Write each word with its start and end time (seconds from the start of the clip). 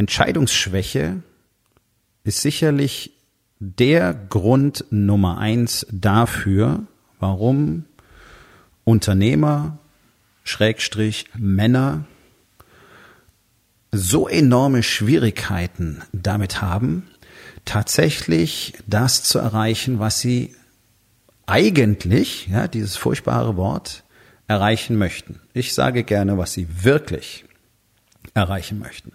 Entscheidungsschwäche 0.00 1.22
ist 2.24 2.40
sicherlich 2.40 3.12
der 3.58 4.14
Grund 4.14 4.86
Nummer 4.88 5.36
eins 5.36 5.86
dafür, 5.92 6.86
warum 7.18 7.84
Unternehmer, 8.84 9.76
Schrägstrich 10.42 11.26
Männer 11.36 12.06
so 13.92 14.26
enorme 14.26 14.82
Schwierigkeiten 14.82 16.00
damit 16.14 16.62
haben, 16.62 17.06
tatsächlich 17.66 18.72
das 18.86 19.22
zu 19.22 19.38
erreichen, 19.38 19.98
was 19.98 20.18
sie 20.18 20.56
eigentlich, 21.44 22.48
ja, 22.48 22.68
dieses 22.68 22.96
furchtbare 22.96 23.58
Wort, 23.58 24.04
erreichen 24.48 24.96
möchten. 24.96 25.40
Ich 25.52 25.74
sage 25.74 26.04
gerne, 26.04 26.38
was 26.38 26.54
sie 26.54 26.84
wirklich 26.84 27.44
erreichen 28.32 28.78
möchten. 28.78 29.12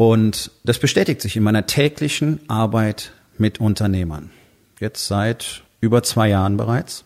Und 0.00 0.50
das 0.64 0.78
bestätigt 0.78 1.20
sich 1.20 1.36
in 1.36 1.42
meiner 1.42 1.66
täglichen 1.66 2.40
Arbeit 2.48 3.12
mit 3.36 3.60
Unternehmern. 3.60 4.30
Jetzt 4.78 5.06
seit 5.08 5.62
über 5.82 6.02
zwei 6.02 6.30
Jahren 6.30 6.56
bereits. 6.56 7.04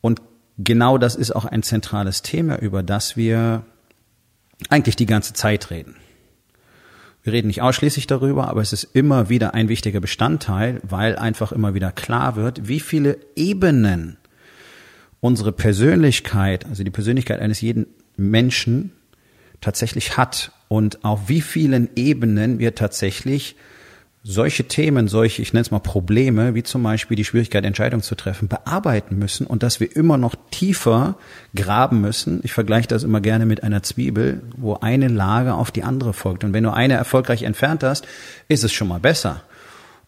Und 0.00 0.22
genau 0.58 0.96
das 0.96 1.16
ist 1.16 1.34
auch 1.34 1.44
ein 1.44 1.64
zentrales 1.64 2.22
Thema, 2.22 2.60
über 2.60 2.84
das 2.84 3.16
wir 3.16 3.64
eigentlich 4.68 4.94
die 4.94 5.06
ganze 5.06 5.32
Zeit 5.32 5.72
reden. 5.72 5.96
Wir 7.24 7.32
reden 7.32 7.48
nicht 7.48 7.62
ausschließlich 7.62 8.06
darüber, 8.06 8.46
aber 8.46 8.60
es 8.60 8.72
ist 8.72 8.84
immer 8.84 9.28
wieder 9.28 9.52
ein 9.54 9.68
wichtiger 9.68 9.98
Bestandteil, 9.98 10.80
weil 10.84 11.16
einfach 11.16 11.50
immer 11.50 11.74
wieder 11.74 11.90
klar 11.90 12.36
wird, 12.36 12.68
wie 12.68 12.78
viele 12.78 13.18
Ebenen 13.34 14.18
unsere 15.18 15.50
Persönlichkeit, 15.50 16.64
also 16.66 16.84
die 16.84 16.92
Persönlichkeit 16.92 17.40
eines 17.40 17.60
jeden 17.60 17.88
Menschen 18.16 18.92
tatsächlich 19.60 20.16
hat 20.16 20.52
und 20.68 21.04
auf 21.04 21.28
wie 21.28 21.40
vielen 21.40 21.88
Ebenen 21.96 22.58
wir 22.58 22.74
tatsächlich 22.74 23.56
solche 24.28 24.64
Themen, 24.64 25.06
solche, 25.06 25.40
ich 25.40 25.52
nenne 25.52 25.62
es 25.62 25.70
mal 25.70 25.78
Probleme, 25.78 26.56
wie 26.56 26.64
zum 26.64 26.82
Beispiel 26.82 27.16
die 27.16 27.24
Schwierigkeit, 27.24 27.64
Entscheidungen 27.64 28.02
zu 28.02 28.16
treffen, 28.16 28.48
bearbeiten 28.48 29.16
müssen 29.16 29.46
und 29.46 29.62
dass 29.62 29.78
wir 29.78 29.94
immer 29.94 30.18
noch 30.18 30.34
tiefer 30.50 31.14
graben 31.54 32.00
müssen. 32.00 32.40
Ich 32.42 32.52
vergleiche 32.52 32.88
das 32.88 33.04
immer 33.04 33.20
gerne 33.20 33.46
mit 33.46 33.62
einer 33.62 33.84
Zwiebel, 33.84 34.42
wo 34.56 34.74
eine 34.74 35.06
Lage 35.06 35.54
auf 35.54 35.70
die 35.70 35.84
andere 35.84 36.12
folgt. 36.12 36.42
Und 36.42 36.52
wenn 36.52 36.64
du 36.64 36.72
eine 36.72 36.94
erfolgreich 36.94 37.44
entfernt 37.44 37.84
hast, 37.84 38.08
ist 38.48 38.64
es 38.64 38.72
schon 38.72 38.88
mal 38.88 38.98
besser. 38.98 39.42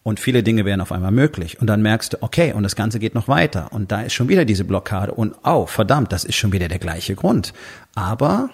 Und 0.03 0.19
viele 0.19 0.43
Dinge 0.43 0.65
wären 0.65 0.81
auf 0.81 0.91
einmal 0.91 1.11
möglich. 1.11 1.61
Und 1.61 1.67
dann 1.67 1.81
merkst 1.81 2.13
du, 2.13 2.17
okay, 2.19 2.51
und 2.51 2.63
das 2.63 2.75
Ganze 2.75 2.99
geht 2.99 3.15
noch 3.15 3.29
weiter. 3.29 3.71
Und 3.71 3.91
da 3.91 4.01
ist 4.01 4.13
schon 4.13 4.27
wieder 4.27 4.43
diese 4.43 4.65
Blockade. 4.65 5.13
Und 5.13 5.35
oh, 5.45 5.65
verdammt, 5.65 6.11
das 6.11 6.25
ist 6.25 6.35
schon 6.35 6.51
wieder 6.51 6.67
der 6.67 6.79
gleiche 6.79 7.15
Grund. 7.15 7.53
Aber 7.95 8.49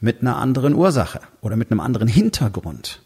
mit 0.00 0.20
einer 0.20 0.36
anderen 0.36 0.74
Ursache 0.74 1.20
oder 1.40 1.56
mit 1.56 1.70
einem 1.70 1.80
anderen 1.80 2.08
Hintergrund. 2.08 3.02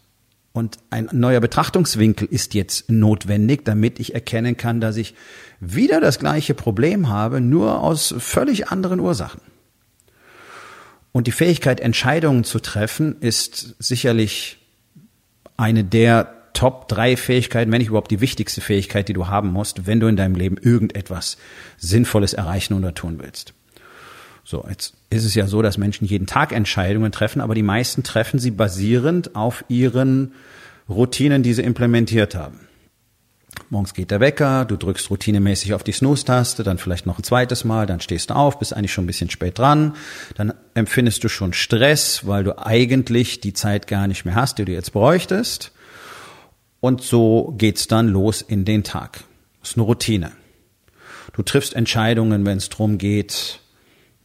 Und 0.53 0.77
ein 0.89 1.09
neuer 1.11 1.41
Betrachtungswinkel 1.41 2.29
ist 2.31 2.53
jetzt 2.53 2.89
notwendig, 2.89 3.65
damit 3.65 3.99
ich 3.99 4.13
erkennen 4.13 4.55
kann, 4.55 4.79
dass 4.79 4.95
ich 4.95 5.13
wieder 5.59 5.99
das 5.99 6.17
gleiche 6.17 6.53
Problem 6.53 7.09
habe, 7.09 7.41
nur 7.41 7.81
aus 7.81 8.15
völlig 8.19 8.69
anderen 8.69 9.01
Ursachen. 9.01 9.41
Und 11.11 11.27
die 11.27 11.33
Fähigkeit, 11.33 11.81
Entscheidungen 11.81 12.45
zu 12.45 12.59
treffen, 12.59 13.17
ist 13.19 13.75
sicherlich 13.79 14.57
eine 15.57 15.83
der 15.83 16.31
Top 16.53 16.87
drei 16.87 17.17
Fähigkeiten, 17.17 17.69
wenn 17.71 17.79
nicht 17.79 17.89
überhaupt 17.89 18.11
die 18.11 18.21
wichtigste 18.21 18.61
Fähigkeit, 18.61 19.09
die 19.09 19.13
du 19.13 19.27
haben 19.27 19.51
musst, 19.51 19.87
wenn 19.87 19.99
du 19.99 20.07
in 20.07 20.15
deinem 20.15 20.35
Leben 20.35 20.57
irgendetwas 20.57 21.37
Sinnvolles 21.77 22.33
erreichen 22.33 22.73
oder 22.75 22.93
tun 22.93 23.19
willst. 23.21 23.53
So, 24.45 24.65
jetzt 24.69 24.93
ist 25.15 25.25
es 25.25 25.35
ja 25.35 25.47
so, 25.47 25.61
dass 25.61 25.77
Menschen 25.77 26.05
jeden 26.05 26.27
Tag 26.27 26.51
Entscheidungen 26.51 27.11
treffen, 27.11 27.41
aber 27.41 27.55
die 27.55 27.63
meisten 27.63 28.03
treffen 28.03 28.39
sie 28.39 28.51
basierend 28.51 29.35
auf 29.35 29.65
ihren 29.67 30.33
Routinen, 30.89 31.43
die 31.43 31.53
sie 31.53 31.63
implementiert 31.63 32.35
haben. 32.35 32.61
Morgens 33.69 33.93
geht 33.93 34.11
der 34.11 34.19
Wecker, 34.19 34.65
du 34.65 34.75
drückst 34.75 35.09
routinemäßig 35.09 35.73
auf 35.73 35.83
die 35.83 35.91
Snooze-Taste, 35.91 36.63
dann 36.63 36.77
vielleicht 36.77 37.05
noch 37.05 37.17
ein 37.17 37.23
zweites 37.23 37.63
Mal, 37.63 37.85
dann 37.85 38.01
stehst 38.01 38.29
du 38.29 38.35
auf, 38.35 38.59
bist 38.59 38.75
eigentlich 38.75 38.93
schon 38.93 39.05
ein 39.05 39.07
bisschen 39.07 39.29
spät 39.29 39.57
dran, 39.57 39.95
dann 40.35 40.53
empfindest 40.73 41.23
du 41.23 41.29
schon 41.29 41.53
Stress, 41.53 42.27
weil 42.27 42.43
du 42.43 42.57
eigentlich 42.59 43.39
die 43.39 43.53
Zeit 43.53 43.87
gar 43.87 44.07
nicht 44.07 44.25
mehr 44.25 44.35
hast, 44.35 44.57
die 44.57 44.65
du 44.65 44.71
jetzt 44.71 44.91
bräuchtest. 44.91 45.71
Und 46.79 47.01
so 47.01 47.55
geht's 47.57 47.87
dann 47.87 48.09
los 48.09 48.41
in 48.41 48.65
den 48.65 48.83
Tag. 48.83 49.23
Ist 49.63 49.77
eine 49.77 49.85
Routine. 49.85 50.31
Du 51.33 51.41
triffst 51.41 51.75
Entscheidungen, 51.75 52.45
wenn 52.45 52.57
es 52.57 52.69
drum 52.69 52.97
geht, 52.97 53.59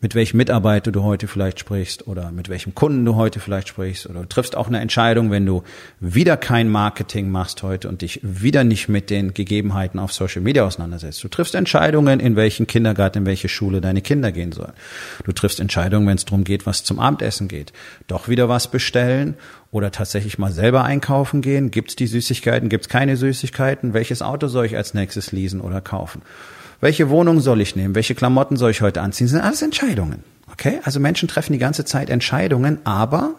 mit 0.02 0.14
welchem 0.14 0.38
Mitarbeiter 0.38 0.92
du 0.92 1.02
heute 1.02 1.28
vielleicht 1.28 1.60
sprichst 1.60 2.06
oder 2.06 2.32
mit 2.32 2.48
welchem 2.48 2.74
Kunden 2.74 3.04
du 3.04 3.16
heute 3.16 3.38
vielleicht 3.38 3.68
sprichst 3.68 4.08
oder 4.08 4.20
du 4.20 4.28
triffst 4.28 4.56
auch 4.56 4.68
eine 4.68 4.80
Entscheidung, 4.80 5.30
wenn 5.30 5.44
du 5.44 5.62
wieder 6.00 6.38
kein 6.38 6.70
Marketing 6.70 7.30
machst 7.30 7.62
heute 7.62 7.88
und 7.88 8.00
dich 8.00 8.18
wieder 8.22 8.64
nicht 8.64 8.88
mit 8.88 9.10
den 9.10 9.34
Gegebenheiten 9.34 9.98
auf 10.00 10.12
Social 10.14 10.40
Media 10.40 10.64
auseinandersetzt. 10.64 11.22
Du 11.22 11.28
triffst 11.28 11.54
Entscheidungen, 11.54 12.18
in 12.18 12.34
welchen 12.34 12.66
Kindergarten, 12.66 13.18
in 13.18 13.26
welche 13.26 13.50
Schule 13.50 13.82
deine 13.82 14.00
Kinder 14.00 14.32
gehen 14.32 14.52
sollen. 14.52 14.72
Du 15.24 15.32
triffst 15.32 15.60
Entscheidungen, 15.60 16.06
wenn 16.06 16.16
es 16.16 16.24
darum 16.24 16.44
geht, 16.44 16.64
was 16.64 16.82
zum 16.82 16.98
Abendessen 16.98 17.48
geht. 17.48 17.74
Doch 18.06 18.28
wieder 18.28 18.48
was 18.48 18.70
bestellen 18.70 19.34
oder 19.70 19.92
tatsächlich 19.92 20.38
mal 20.38 20.52
selber 20.52 20.82
einkaufen 20.82 21.42
gehen. 21.42 21.70
Gibt 21.70 21.90
es 21.90 21.96
die 21.96 22.06
Süßigkeiten, 22.06 22.70
gibt 22.70 22.86
es 22.86 22.88
keine 22.88 23.18
Süßigkeiten? 23.18 23.92
Welches 23.92 24.22
Auto 24.22 24.48
soll 24.48 24.64
ich 24.64 24.76
als 24.78 24.94
nächstes 24.94 25.30
leasen 25.30 25.60
oder 25.60 25.82
kaufen? 25.82 26.22
Welche 26.80 27.10
Wohnung 27.10 27.40
soll 27.40 27.60
ich 27.60 27.76
nehmen, 27.76 27.94
welche 27.94 28.14
Klamotten 28.14 28.56
soll 28.56 28.70
ich 28.70 28.80
heute 28.80 29.02
anziehen, 29.02 29.26
das 29.26 29.32
sind 29.32 29.40
alles 29.40 29.62
Entscheidungen. 29.62 30.24
Okay? 30.52 30.80
Also 30.84 31.00
Menschen 31.00 31.28
treffen 31.28 31.52
die 31.52 31.58
ganze 31.58 31.84
Zeit 31.84 32.10
Entscheidungen, 32.10 32.78
aber 32.84 33.34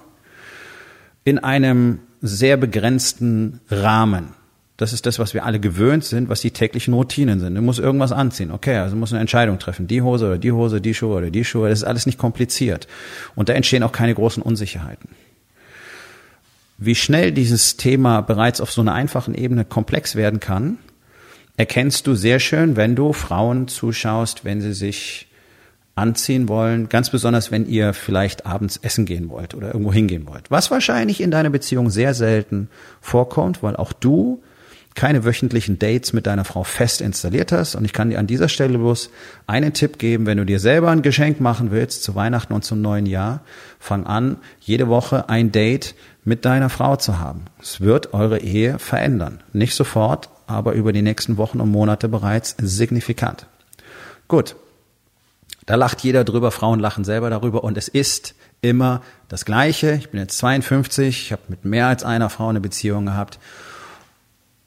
in 1.24 1.40
einem 1.40 2.00
sehr 2.22 2.57
begrenzten 2.57 3.59
Rahmen. 3.69 4.29
Das 4.78 4.94
ist 4.94 5.06
das, 5.06 5.19
was 5.19 5.35
wir 5.35 5.46
alle 5.46 5.59
gewöhnt 5.59 6.03
sind, 6.03 6.29
was 6.29 6.41
die 6.41 6.50
täglichen 6.50 6.94
Routinen 6.96 7.40
sind. 7.40 7.53
Du 7.53 7.62
musst 7.62 7.79
irgendwas 7.79 8.12
anziehen. 8.12 8.50
Okay, 8.52 8.78
also 8.78 8.96
musst 8.96 9.13
eine 9.13 9.22
Entscheidung 9.22 9.59
treffen. 9.59 9.85
Die 9.85 10.02
Hose 10.02 10.25
oder 10.25 10.38
die 10.40 10.52
Hose, 10.52 10.81
die 10.81 10.96
Schuhe 10.96 11.18
oder 11.18 11.29
die 11.29 11.46
Schuhe. 11.46 11.69
Das 11.69 11.79
ist 11.79 11.84
alles 11.84 12.08
nicht 12.08 12.18
kompliziert. 12.18 12.88
Und 13.35 13.50
da 13.50 13.53
entstehen 13.53 13.84
auch 13.84 13.91
keine 13.91 14.16
großen 14.16 14.41
Unsicherheiten. 14.41 15.09
Wie 16.79 16.96
schnell 16.96 17.31
dieses 17.31 17.78
Thema 17.78 18.22
bereits 18.22 18.59
auf 18.59 18.72
so 18.72 18.81
einer 18.81 18.94
einfachen 18.94 19.35
Ebene 19.35 19.66
komplex 19.66 20.16
werden 20.16 20.40
kann, 20.40 20.79
erkennst 21.57 22.07
du 22.07 22.16
sehr 22.16 22.39
schön, 22.39 22.75
wenn 22.75 22.95
du 22.95 23.13
Frauen 23.13 23.67
zuschaust, 23.67 24.45
wenn 24.45 24.62
sie 24.62 24.73
sich 24.73 25.28
anziehen 25.95 26.47
wollen, 26.47 26.89
ganz 26.89 27.09
besonders 27.09 27.51
wenn 27.51 27.67
ihr 27.67 27.94
vielleicht 27.94 28.45
abends 28.45 28.78
essen 28.78 29.06
gehen 29.06 29.29
wollt 29.29 29.53
oder 29.53 29.67
irgendwo 29.67 29.91
hingehen 29.91 30.28
wollt. 30.28 30.50
Was 30.50 30.72
wahrscheinlich 30.72 31.22
in 31.22 31.31
deiner 31.31 31.50
Beziehung 31.50 31.90
sehr 31.90 32.13
selten 32.13 32.69
vorkommt, 33.01 33.61
weil 33.61 33.75
auch 33.75 33.94
du 33.94 34.41
keine 34.95 35.23
wöchentlichen 35.23 35.79
Dates 35.79 36.13
mit 36.13 36.28
deiner 36.28 36.44
Frau 36.44 36.63
fest 36.63 37.01
installiert 37.01 37.51
hast. 37.51 37.75
Und 37.75 37.85
ich 37.85 37.94
kann 37.94 38.09
dir 38.09 38.19
an 38.19 38.28
dieser 38.28 38.50
Stelle 38.50 38.78
bloß 38.78 39.09
einen 39.47 39.73
Tipp 39.73 40.00
geben, 40.00 40.25
wenn 40.25 40.38
du 40.38 40.45
dir 40.45 40.59
selber 40.59 40.90
ein 40.90 41.01
Geschenk 41.01 41.40
machen 41.40 41.72
willst 41.72 42.03
zu 42.03 42.16
Weihnachten 42.16 42.53
und 42.53 42.66
zum 42.66 42.81
neuen 42.81 43.05
Jahr, 43.05 43.41
fang 43.79 44.05
an, 44.05 44.37
jede 44.59 44.87
Woche 44.87 45.29
ein 45.29 45.52
Date 45.52 45.96
mit 46.23 46.46
deiner 46.46 46.70
Frau 46.70 46.97
zu 46.97 47.20
haben. 47.20 47.46
Es 47.61 47.81
wird 47.81 48.14
eure 48.14 48.40
Ehe 48.40 48.79
verändern. 48.79 49.40
Nicht 49.53 49.75
sofort, 49.75 50.29
aber 50.47 50.73
über 50.73 50.93
die 50.93 51.02
nächsten 51.02 51.38
Wochen 51.38 51.59
und 51.59 51.72
Monate 51.72 52.08
bereits 52.09 52.55
signifikant. 52.61 53.47
Gut. 54.28 54.55
Da 55.66 55.76
lacht 55.76 56.02
jeder 56.02 56.23
drüber, 56.23 56.52
Frauen 56.52 56.79
lachen 56.79 57.03
selber 57.03 57.29
darüber 57.29 57.64
und 57.64 57.78
es 57.78 57.88
ist 57.88 58.34
immer 58.61 59.02
das 59.28 59.46
Gleiche. 59.46 59.93
Ich 59.93 60.09
bin 60.09 60.20
jetzt 60.20 60.38
52, 60.38 61.26
ich 61.26 61.32
habe 61.32 61.43
mit 61.49 61.66
mehr 61.66 61.88
als 61.88 62.03
einer 62.03 62.29
Frau 62.29 62.49
eine 62.49 62.59
Beziehung 62.59 63.05
gehabt 63.05 63.40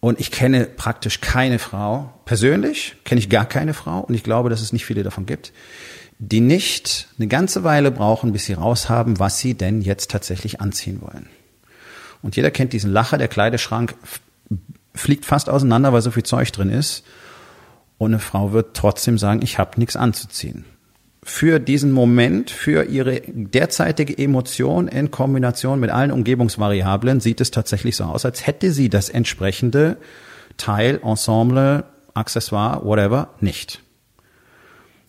und 0.05 0.21
ich 0.21 0.31
kenne 0.31 0.67
praktisch 0.67 1.23
keine 1.23 1.59
Frau, 1.59 2.13
persönlich 2.27 2.97
kenne 3.05 3.21
ich 3.21 3.31
gar 3.31 3.47
keine 3.47 3.73
Frau 3.73 4.01
und 4.01 4.15
ich 4.15 4.23
glaube, 4.23 4.51
dass 4.51 4.61
es 4.61 4.73
nicht 4.73 4.85
viele 4.85 5.03
davon 5.03 5.25
gibt, 5.25 5.53
die 6.19 6.41
nicht 6.41 7.09
eine 7.19 7.27
ganze 7.27 7.65
Weile 7.65 7.91
brauchen, 7.91 8.33
bis 8.33 8.45
sie 8.45 8.53
raushaben, 8.53 9.19
was 9.19 9.39
sie 9.39 9.55
denn 9.55 9.81
jetzt 9.81 10.11
tatsächlich 10.11 10.61
anziehen 10.61 11.01
wollen. 11.01 11.31
Und 12.21 12.37
jeder 12.37 12.51
kennt 12.51 12.75
diesen 12.75 12.93
Lacher, 12.93 13.17
der 13.17 13.29
Kleideschrank 13.29 13.95
fliegt 14.95 15.25
fast 15.25 15.49
auseinander, 15.49 15.93
weil 15.93 16.03
so 16.03 16.11
viel 16.11 16.23
Zeug 16.23 16.53
drin 16.53 16.71
ist. 16.71 17.05
Und 17.99 18.13
eine 18.13 18.21
Frau 18.21 18.53
wird 18.53 18.77
trotzdem 18.77 19.19
sagen, 19.19 19.41
ich 19.43 19.59
habe 19.59 19.79
nichts 19.79 19.97
anzuziehen. 19.97 20.65
für 21.25 21.59
diesen 21.59 21.91
Moment, 21.91 22.51
für 22.51 22.85
ihre 22.85 23.23
derzeitige 23.27 24.17
Emotion 24.17 24.89
in 24.89 25.11
Kombination 25.11 25.81
mit 25.81 25.91
allen 25.91 26.11
Umgebungsvariablen 26.11 27.21
sieht 27.21 27.41
es 27.41 27.51
tatsächlich 27.51 27.97
so 27.97 28.05
aus, 28.05 28.27
als 28.27 28.47
hätte 28.47 28.71
sie 28.73 28.91
das 28.91 29.09
entsprechende 29.09 29.97
Teil, 30.59 31.01
Ensemble, 31.03 31.85
Accessoire, 32.13 32.85
whatever, 32.85 33.31
nicht. 33.41 33.81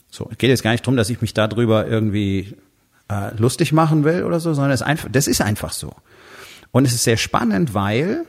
So, 0.10 0.30
es 0.32 0.38
geht 0.38 0.50
jetzt 0.50 0.64
gar 0.64 0.72
nicht 0.72 0.88
drum, 0.88 0.96
dass 0.96 1.10
ich 1.10 1.20
mich 1.20 1.34
darüber 1.34 1.86
irgendwie 1.86 2.56
äh, 3.12 3.36
lustig 3.36 3.74
machen 3.74 4.06
will 4.06 4.24
oder 4.24 4.40
so, 4.40 4.54
sondern 4.54 4.72
es 4.72 4.80
ist 4.80 4.88
einfach, 4.88 5.10
das 5.12 5.28
ist 5.28 5.42
einfach 5.42 5.74
so. 5.74 5.94
Und 6.72 6.86
es 6.86 6.94
ist 6.94 7.04
sehr 7.04 7.18
spannend, 7.18 7.74
weil 7.74 8.26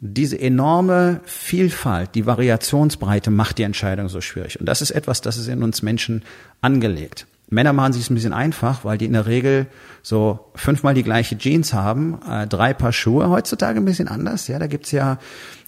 diese 0.00 0.38
enorme 0.38 1.20
Vielfalt, 1.24 2.14
die 2.14 2.26
Variationsbreite 2.26 3.30
macht 3.30 3.58
die 3.58 3.62
Entscheidung 3.62 4.08
so 4.08 4.20
schwierig. 4.20 4.60
Und 4.60 4.66
das 4.66 4.82
ist 4.82 4.90
etwas, 4.90 5.20
das 5.20 5.36
ist 5.38 5.48
in 5.48 5.62
uns 5.62 5.82
Menschen 5.82 6.22
angelegt. 6.60 7.26
Männer 7.48 7.72
machen 7.72 7.92
sich 7.92 8.02
es 8.02 8.10
ein 8.10 8.14
bisschen 8.14 8.32
einfach, 8.32 8.84
weil 8.84 8.98
die 8.98 9.04
in 9.04 9.12
der 9.12 9.26
Regel 9.26 9.66
so 10.02 10.50
fünfmal 10.56 10.94
die 10.94 11.04
gleiche 11.04 11.38
Jeans 11.38 11.72
haben, 11.72 12.18
äh, 12.28 12.46
drei 12.48 12.74
Paar 12.74 12.92
Schuhe. 12.92 13.28
Heutzutage 13.28 13.78
ein 13.78 13.84
bisschen 13.84 14.08
anders. 14.08 14.48
Ja, 14.48 14.58
da 14.58 14.66
gibt's 14.66 14.90
ja 14.90 15.18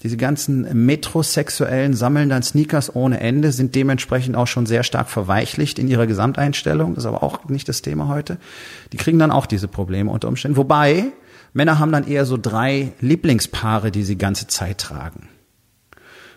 diese 0.02 0.16
ganzen 0.16 0.86
Metrosexuellen 0.86 1.94
sammeln 1.94 2.30
dann 2.30 2.42
Sneakers 2.42 2.94
ohne 2.96 3.20
Ende, 3.20 3.52
sind 3.52 3.76
dementsprechend 3.76 4.34
auch 4.34 4.48
schon 4.48 4.66
sehr 4.66 4.82
stark 4.82 5.08
verweichlicht 5.08 5.78
in 5.78 5.86
ihrer 5.86 6.08
Gesamteinstellung. 6.08 6.94
Das 6.94 7.04
ist 7.04 7.08
aber 7.08 7.22
auch 7.22 7.48
nicht 7.48 7.68
das 7.68 7.80
Thema 7.80 8.08
heute. 8.08 8.38
Die 8.92 8.96
kriegen 8.96 9.20
dann 9.20 9.30
auch 9.30 9.46
diese 9.46 9.68
Probleme 9.68 10.10
unter 10.10 10.26
Umständen. 10.26 10.56
Wobei 10.56 11.12
Männer 11.52 11.78
haben 11.78 11.92
dann 11.92 12.06
eher 12.06 12.24
so 12.24 12.36
drei 12.36 12.92
Lieblingspaare, 13.00 13.90
die 13.90 14.04
sie 14.04 14.16
ganze 14.16 14.46
Zeit 14.46 14.78
tragen. 14.78 15.28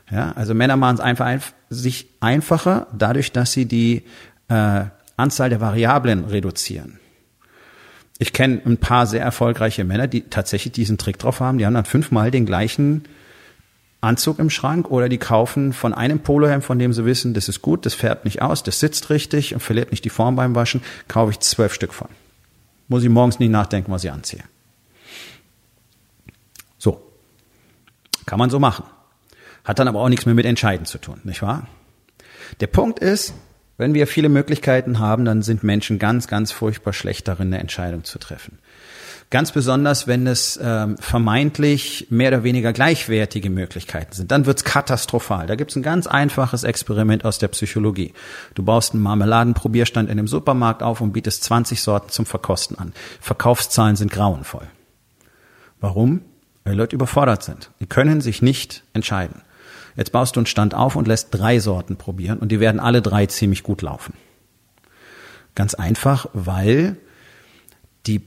Ja, 0.09 0.33
also 0.33 0.53
Männer 0.53 0.75
machen 0.75 0.95
es 0.95 1.01
einfach 1.01 1.25
ein, 1.25 1.41
sich 1.69 2.09
einfacher, 2.19 2.87
dadurch, 2.91 3.31
dass 3.31 3.53
sie 3.53 3.65
die 3.65 4.03
äh, 4.49 4.85
Anzahl 5.15 5.49
der 5.49 5.61
Variablen 5.61 6.25
reduzieren. 6.25 6.99
Ich 8.19 8.33
kenne 8.33 8.61
ein 8.65 8.77
paar 8.77 9.07
sehr 9.07 9.21
erfolgreiche 9.21 9.83
Männer, 9.83 10.07
die 10.07 10.21
tatsächlich 10.21 10.73
diesen 10.73 10.97
Trick 10.97 11.17
drauf 11.17 11.39
haben. 11.39 11.57
Die 11.57 11.65
haben 11.65 11.73
dann 11.73 11.85
fünfmal 11.85 12.29
den 12.29 12.45
gleichen 12.45 13.05
Anzug 14.01 14.39
im 14.39 14.49
Schrank 14.49 14.91
oder 14.91 15.09
die 15.09 15.17
kaufen 15.17 15.73
von 15.73 15.93
einem 15.93 16.19
Polohemd, 16.19 16.63
von 16.63 16.77
dem 16.77 16.91
sie 16.91 17.05
wissen, 17.05 17.33
das 17.33 17.49
ist 17.49 17.61
gut, 17.61 17.85
das 17.85 17.93
färbt 17.93 18.25
nicht 18.25 18.41
aus, 18.41 18.63
das 18.63 18.79
sitzt 18.79 19.09
richtig 19.09 19.53
und 19.53 19.59
verliert 19.59 19.91
nicht 19.91 20.03
die 20.05 20.09
Form 20.09 20.35
beim 20.35 20.55
Waschen, 20.55 20.81
kaufe 21.07 21.31
ich 21.31 21.39
zwölf 21.39 21.73
Stück 21.73 21.93
von. 21.93 22.09
Muss 22.87 23.03
ich 23.03 23.09
morgens 23.09 23.39
nicht 23.39 23.51
nachdenken, 23.51 23.91
was 23.91 24.03
ich 24.03 24.11
anziehe. 24.11 24.43
Kann 28.25 28.39
man 28.39 28.50
so 28.50 28.59
machen. 28.59 28.85
Hat 29.63 29.79
dann 29.79 29.88
aber 29.88 30.00
auch 30.00 30.09
nichts 30.09 30.25
mehr 30.25 30.35
mit 30.35 30.45
Entscheiden 30.45 30.85
zu 30.85 30.97
tun, 30.97 31.21
nicht 31.23 31.41
wahr? 31.41 31.68
Der 32.59 32.68
Punkt 32.68 33.00
ist, 33.00 33.33
wenn 33.77 33.94
wir 33.94 34.07
viele 34.07 34.29
Möglichkeiten 34.29 35.00
haben, 35.00 35.25
dann 35.25 35.41
sind 35.41 35.63
Menschen 35.63 35.97
ganz, 35.97 36.27
ganz 36.27 36.51
furchtbar 36.51 36.94
schlecht 36.94 37.27
darin, 37.27 37.47
eine 37.47 37.59
Entscheidung 37.59 38.03
zu 38.03 38.19
treffen. 38.19 38.59
Ganz 39.31 39.53
besonders, 39.53 40.07
wenn 40.07 40.27
es 40.27 40.59
ähm, 40.62 40.97
vermeintlich 40.97 42.07
mehr 42.09 42.27
oder 42.27 42.44
weniger 42.44 42.73
gleichwertige 42.73 43.50
Möglichkeiten 43.50 44.13
sind. 44.13 44.29
Dann 44.29 44.45
wird's 44.45 44.65
katastrophal. 44.65 45.47
Da 45.47 45.56
gibt's 45.56 45.77
ein 45.77 45.83
ganz 45.83 46.06
einfaches 46.06 46.65
Experiment 46.65 47.23
aus 47.23 47.39
der 47.39 47.47
Psychologie. 47.47 48.13
Du 48.56 48.63
baust 48.63 48.94
einen 48.94 49.01
Marmeladenprobierstand 49.03 50.09
in 50.09 50.19
einem 50.19 50.27
Supermarkt 50.27 50.83
auf 50.83 51.00
und 51.00 51.13
bietest 51.13 51.45
20 51.45 51.81
Sorten 51.81 52.09
zum 52.09 52.25
Verkosten 52.25 52.77
an. 52.77 52.91
Verkaufszahlen 53.21 53.95
sind 53.95 54.12
grauenvoll. 54.12 54.68
Warum? 55.79 56.21
Weil 56.63 56.75
Leute 56.75 56.95
überfordert 56.95 57.43
sind. 57.43 57.71
Die 57.79 57.87
können 57.87 58.21
sich 58.21 58.41
nicht 58.41 58.83
entscheiden. 58.93 59.41
Jetzt 59.95 60.11
baust 60.11 60.35
du 60.35 60.39
einen 60.39 60.47
Stand 60.47 60.73
auf 60.73 60.95
und 60.95 61.07
lässt 61.07 61.29
drei 61.31 61.59
Sorten 61.59 61.97
probieren 61.97 62.39
und 62.39 62.49
die 62.49 62.59
werden 62.59 62.79
alle 62.79 63.01
drei 63.01 63.25
ziemlich 63.25 63.63
gut 63.63 63.81
laufen. 63.81 64.13
Ganz 65.55 65.73
einfach, 65.73 66.27
weil 66.33 66.95
die 68.07 68.21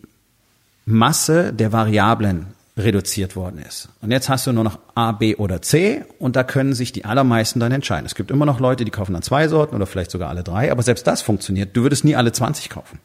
Masse 0.84 1.52
der 1.52 1.72
Variablen 1.72 2.46
reduziert 2.76 3.36
worden 3.36 3.58
ist. 3.58 3.88
Und 4.02 4.10
jetzt 4.10 4.28
hast 4.28 4.46
du 4.46 4.52
nur 4.52 4.64
noch 4.64 4.78
A, 4.94 5.12
B 5.12 5.36
oder 5.36 5.62
C 5.62 6.04
und 6.19 6.36
da 6.36 6.42
können 6.42 6.75
sich 6.75 6.92
die 6.92 7.04
allermeisten 7.04 7.60
dann 7.60 7.72
entscheiden. 7.72 8.04
Es 8.04 8.16
gibt 8.16 8.31
immer 8.31 8.46
noch 8.46 8.58
Leute, 8.58 8.84
die 8.84 8.90
kaufen 8.90 9.12
dann 9.12 9.22
zwei 9.22 9.46
Sorten 9.48 9.76
oder 9.76 9.86
vielleicht 9.86 10.10
sogar 10.10 10.28
alle 10.28 10.42
drei, 10.42 10.72
aber 10.72 10.82
selbst 10.82 11.06
das 11.06 11.22
funktioniert. 11.22 11.76
Du 11.76 11.82
würdest 11.82 12.04
nie 12.04 12.16
alle 12.16 12.32
20 12.32 12.69
kaufen. 12.69 12.98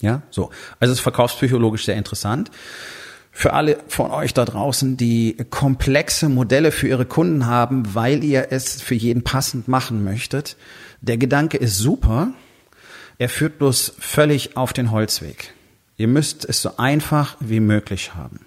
Ja, 0.00 0.22
so. 0.30 0.50
Also 0.80 0.92
es 0.92 0.98
ist 0.98 1.02
verkaufspsychologisch 1.02 1.84
sehr 1.84 1.94
interessant 1.94 2.50
für 3.34 3.54
alle 3.54 3.78
von 3.88 4.10
euch 4.10 4.34
da 4.34 4.44
draußen, 4.44 4.98
die 4.98 5.36
komplexe 5.48 6.28
Modelle 6.28 6.70
für 6.70 6.86
ihre 6.86 7.06
Kunden 7.06 7.46
haben, 7.46 7.94
weil 7.94 8.22
ihr 8.22 8.48
es 8.50 8.80
für 8.80 8.94
jeden 8.94 9.24
passend 9.24 9.66
machen 9.68 10.04
möchtet. 10.04 10.56
Der 11.00 11.16
Gedanke 11.16 11.56
ist 11.56 11.78
super. 11.78 12.34
Er 13.18 13.30
führt 13.30 13.58
bloß 13.58 13.94
völlig 13.98 14.56
auf 14.56 14.74
den 14.74 14.90
Holzweg. 14.90 15.54
Ihr 15.96 16.08
müsst 16.08 16.44
es 16.44 16.60
so 16.60 16.76
einfach 16.76 17.36
wie 17.40 17.60
möglich 17.60 18.14
haben. 18.14 18.40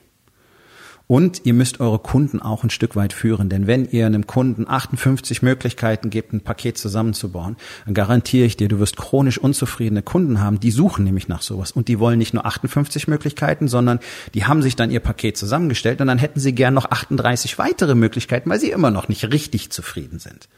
Und 1.07 1.41
ihr 1.45 1.53
müsst 1.53 1.79
eure 1.79 1.99
Kunden 1.99 2.41
auch 2.41 2.63
ein 2.63 2.71
Stück 2.71 2.95
weit 2.95 3.13
führen, 3.13 3.47
denn 3.47 3.67
wenn 3.67 3.85
ihr 3.85 4.07
einem 4.07 4.25
Kunden 4.25 4.67
58 4.67 5.43
Möglichkeiten 5.43 6.09
gebt, 6.09 6.33
ein 6.33 6.41
Paket 6.41 6.79
zusammenzubauen, 6.79 7.57
dann 7.85 7.93
garantiere 7.93 8.47
ich 8.47 8.57
dir, 8.57 8.67
du 8.67 8.79
wirst 8.79 8.97
chronisch 8.97 9.37
unzufriedene 9.37 10.01
Kunden 10.01 10.41
haben, 10.41 10.59
die 10.59 10.71
suchen 10.71 11.03
nämlich 11.05 11.27
nach 11.27 11.43
sowas. 11.43 11.71
Und 11.71 11.89
die 11.89 11.99
wollen 11.99 12.17
nicht 12.17 12.33
nur 12.33 12.45
58 12.45 13.07
Möglichkeiten, 13.07 13.67
sondern 13.67 13.99
die 14.33 14.45
haben 14.45 14.63
sich 14.63 14.75
dann 14.75 14.89
ihr 14.89 14.99
Paket 14.99 15.37
zusammengestellt 15.37 16.01
und 16.01 16.07
dann 16.07 16.17
hätten 16.17 16.39
sie 16.39 16.53
gern 16.53 16.73
noch 16.73 16.89
38 16.89 17.59
weitere 17.59 17.93
Möglichkeiten, 17.93 18.49
weil 18.49 18.59
sie 18.59 18.71
immer 18.71 18.89
noch 18.89 19.07
nicht 19.07 19.31
richtig 19.31 19.69
zufrieden 19.69 20.17
sind. 20.17 20.49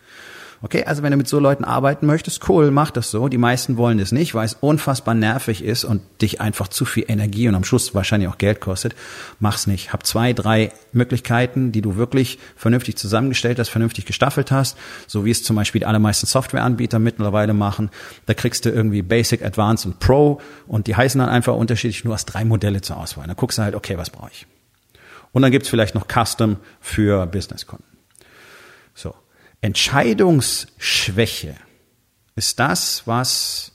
Okay, 0.63 0.83
also 0.85 1.03
wenn 1.03 1.11
du 1.11 1.17
mit 1.17 1.27
so 1.27 1.39
Leuten 1.39 1.63
arbeiten 1.63 2.07
möchtest, 2.07 2.49
cool, 2.49 2.71
mach 2.71 2.89
das 2.89 3.11
so. 3.11 3.27
Die 3.27 3.37
meisten 3.37 3.77
wollen 3.77 3.99
es 3.99 4.11
nicht, 4.11 4.33
weil 4.33 4.45
es 4.45 4.55
unfassbar 4.55 5.13
nervig 5.13 5.63
ist 5.63 5.83
und 5.83 6.01
dich 6.19 6.41
einfach 6.41 6.67
zu 6.67 6.83
viel 6.83 7.05
Energie 7.07 7.47
und 7.47 7.53
am 7.53 7.63
Schluss 7.63 7.93
wahrscheinlich 7.93 8.27
auch 8.27 8.39
Geld 8.39 8.59
kostet. 8.59 8.95
Mach's 9.39 9.67
nicht. 9.67 9.93
Hab 9.93 10.07
zwei, 10.07 10.33
drei 10.33 10.71
Möglichkeiten, 10.93 11.71
die 11.71 11.81
du 11.81 11.95
wirklich 11.95 12.39
vernünftig 12.55 12.97
zusammengestellt 12.97 13.59
hast, 13.59 13.69
vernünftig 13.69 14.05
gestaffelt 14.05 14.51
hast, 14.51 14.77
so 15.05 15.25
wie 15.25 15.31
es 15.31 15.43
zum 15.43 15.55
Beispiel 15.55 15.79
die 15.79 15.85
allermeisten 15.85 16.25
Softwareanbieter 16.25 16.97
mittlerweile 16.97 17.53
machen. 17.53 17.91
Da 18.25 18.33
kriegst 18.33 18.65
du 18.65 18.71
irgendwie 18.71 19.03
Basic, 19.03 19.45
Advanced 19.45 19.85
und 19.85 19.99
Pro 19.99 20.41
und 20.65 20.87
die 20.87 20.95
heißen 20.95 21.19
dann 21.19 21.29
einfach 21.29 21.55
unterschiedlich. 21.55 22.01
Du 22.01 22.13
hast 22.13 22.25
drei 22.25 22.43
Modelle 22.45 22.81
zur 22.81 22.97
Auswahl. 22.97 23.27
Da 23.27 23.35
guckst 23.35 23.59
du 23.59 23.61
halt, 23.61 23.75
okay, 23.75 23.99
was 23.99 24.09
brauche 24.09 24.31
ich? 24.31 24.47
Und 25.33 25.43
dann 25.43 25.51
gibt's 25.51 25.69
vielleicht 25.69 25.93
noch 25.93 26.07
Custom 26.07 26.57
für 26.81 27.27
Businesskunden. 27.27 27.85
So. 28.95 29.13
Entscheidungsschwäche 29.61 31.55
ist 32.35 32.59
das, 32.59 33.03
was 33.05 33.71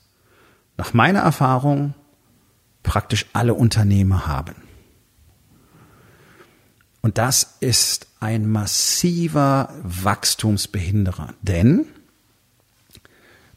nach 0.77 0.93
meiner 0.93 1.19
Erfahrung 1.19 1.93
praktisch 2.83 3.25
alle 3.33 3.53
Unternehmer 3.53 4.27
haben. 4.27 4.55
Und 7.01 7.17
das 7.17 7.57
ist 7.59 8.07
ein 8.21 8.49
massiver 8.49 9.73
Wachstumsbehinderer. 9.83 11.33
Denn 11.41 11.85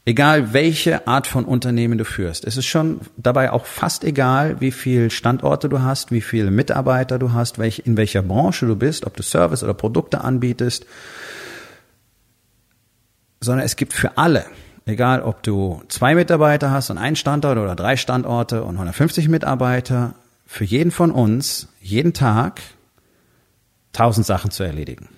egal 0.03 0.51
welche 0.51 1.07
Art 1.07 1.27
von 1.27 1.45
Unternehmen 1.45 1.97
du 1.97 2.03
führst, 2.03 2.43
es 2.43 2.57
ist 2.57 2.65
schon 2.65 2.99
dabei 3.15 3.53
auch 3.53 3.65
fast 3.65 4.03
egal, 4.03 4.59
wie 4.59 4.71
viele 4.71 5.09
Standorte 5.09 5.69
du 5.69 5.81
hast, 5.81 6.11
wie 6.11 6.19
viele 6.19 6.51
Mitarbeiter 6.51 7.19
du 7.19 7.31
hast, 7.31 7.57
in 7.57 7.95
welcher 7.95 8.21
Branche 8.21 8.65
du 8.65 8.75
bist, 8.75 9.05
ob 9.05 9.15
du 9.15 9.23
Service 9.23 9.63
oder 9.63 9.73
Produkte 9.73 10.21
anbietest 10.21 10.85
sondern 13.39 13.65
es 13.65 13.75
gibt 13.75 13.93
für 13.93 14.17
alle, 14.17 14.45
egal 14.85 15.21
ob 15.21 15.43
du 15.43 15.81
zwei 15.89 16.15
Mitarbeiter 16.15 16.71
hast 16.71 16.89
und 16.89 16.97
einen 16.97 17.15
Standort 17.15 17.57
oder 17.57 17.75
drei 17.75 17.97
Standorte 17.97 18.63
und 18.63 18.75
150 18.75 19.27
Mitarbeiter, 19.29 20.15
für 20.45 20.63
jeden 20.63 20.91
von 20.91 21.11
uns 21.11 21.67
jeden 21.81 22.13
Tag 22.13 22.61
tausend 23.91 24.25
Sachen 24.25 24.51
zu 24.51 24.63
erledigen. 24.63 25.09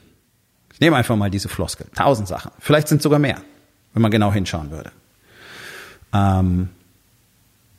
Ich 0.73 0.79
nehme 0.79 0.95
einfach 0.95 1.15
mal 1.15 1.29
diese 1.29 1.49
Floskel. 1.49 1.87
Tausend 1.95 2.27
Sachen. 2.27 2.51
Vielleicht 2.59 2.87
sind 2.87 3.01
sogar 3.01 3.19
mehr, 3.19 3.41
wenn 3.93 4.01
man 4.01 4.11
genau 4.11 4.31
hinschauen 4.31 4.71
würde. 4.71 4.91
Ähm, 6.13 6.69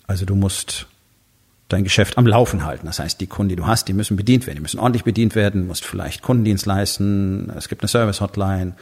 also 0.07 0.27
du 0.27 0.35
musst 0.35 0.87
dein 1.69 1.85
Geschäft 1.85 2.19
am 2.19 2.27
Laufen 2.27 2.65
halten. 2.65 2.87
Das 2.87 2.99
heißt, 2.99 3.21
die 3.21 3.27
Kunden, 3.27 3.51
die 3.51 3.57
du 3.57 3.67
hast, 3.67 3.89
die 3.89 3.93
müssen 3.93 4.17
bedient 4.17 4.47
werden. 4.47 4.57
Die 4.57 4.63
müssen 4.63 4.81
ordentlich 4.81 5.05
bedient 5.05 5.35
werden, 5.35 5.67
musst 5.67 5.85
vielleicht 5.85 6.23
Kundendienst 6.23 6.67
leisten. 6.67 7.51
Es 7.57 7.69
gibt 7.69 7.83
eine 7.83 7.89
Service-Hotline. 7.89 8.75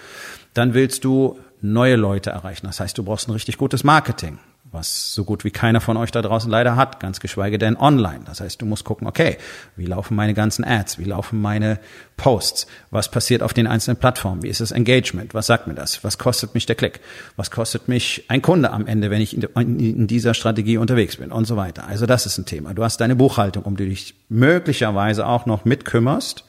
Dann 0.55 0.75
willst 0.75 1.05
du 1.05 1.39
neue 1.61 1.97
Leute 1.97 2.31
erreichen. 2.31 2.67
Das 2.67 2.81
heißt, 2.81 2.97
du 2.97 3.03
brauchst 3.03 3.29
ein 3.29 3.33
richtig 3.33 3.59
gutes 3.59 3.85
Marketing, 3.85 4.39
was 4.71 5.15
so 5.15 5.25
gut 5.25 5.45
wie 5.45 5.51
keiner 5.51 5.81
von 5.81 5.97
euch 5.97 6.11
da 6.11 6.23
draußen 6.23 6.51
leider 6.51 6.77
hat, 6.77 7.01
ganz 7.01 7.21
geschweige 7.21 7.59
denn 7.59 7.77
online. 7.77 8.21
Das 8.27 8.41
heißt, 8.41 8.61
du 8.61 8.67
musst 8.67 8.85
gucken, 8.85 9.07
okay, 9.07 9.39
wie 9.77 9.87
laufen 9.87 10.15
meine 10.15 10.35
ganzen 10.35 10.65
Ads, 10.65 10.99
wie 10.99 11.05
laufen 11.05 11.41
meine 11.41 11.79
Posts, 12.17 12.67
was 12.91 13.11
passiert 13.11 13.43
auf 13.43 13.55
den 13.55 13.67
einzelnen 13.67 13.97
Plattformen, 13.97 14.43
wie 14.43 14.49
ist 14.49 14.61
das 14.61 14.71
Engagement, 14.71 15.35
was 15.35 15.47
sagt 15.47 15.67
mir 15.67 15.75
das, 15.75 16.05
was 16.05 16.19
kostet 16.19 16.55
mich 16.55 16.67
der 16.67 16.77
Klick, 16.77 17.01
was 17.37 17.51
kostet 17.51 17.89
mich 17.89 18.25
ein 18.29 18.43
Kunde 18.43 18.71
am 18.71 18.87
Ende, 18.87 19.11
wenn 19.11 19.23
ich 19.23 19.37
in 19.37 20.07
dieser 20.07 20.35
Strategie 20.35 20.77
unterwegs 20.77 21.17
bin 21.17 21.33
und 21.33 21.47
so 21.47 21.57
weiter. 21.57 21.87
Also 21.87 22.07
das 22.07 22.27
ist 22.27 22.39
ein 22.39 22.47
Thema. 22.47 22.75
Du 22.75 22.85
hast 22.85 23.01
deine 23.01 23.17
Buchhaltung, 23.17 23.65
um 23.65 23.77
die 23.77 23.89
dich 23.89 24.15
möglicherweise 24.29 25.27
auch 25.27 25.47
noch 25.47 25.65
mitkümmerst 25.65 26.45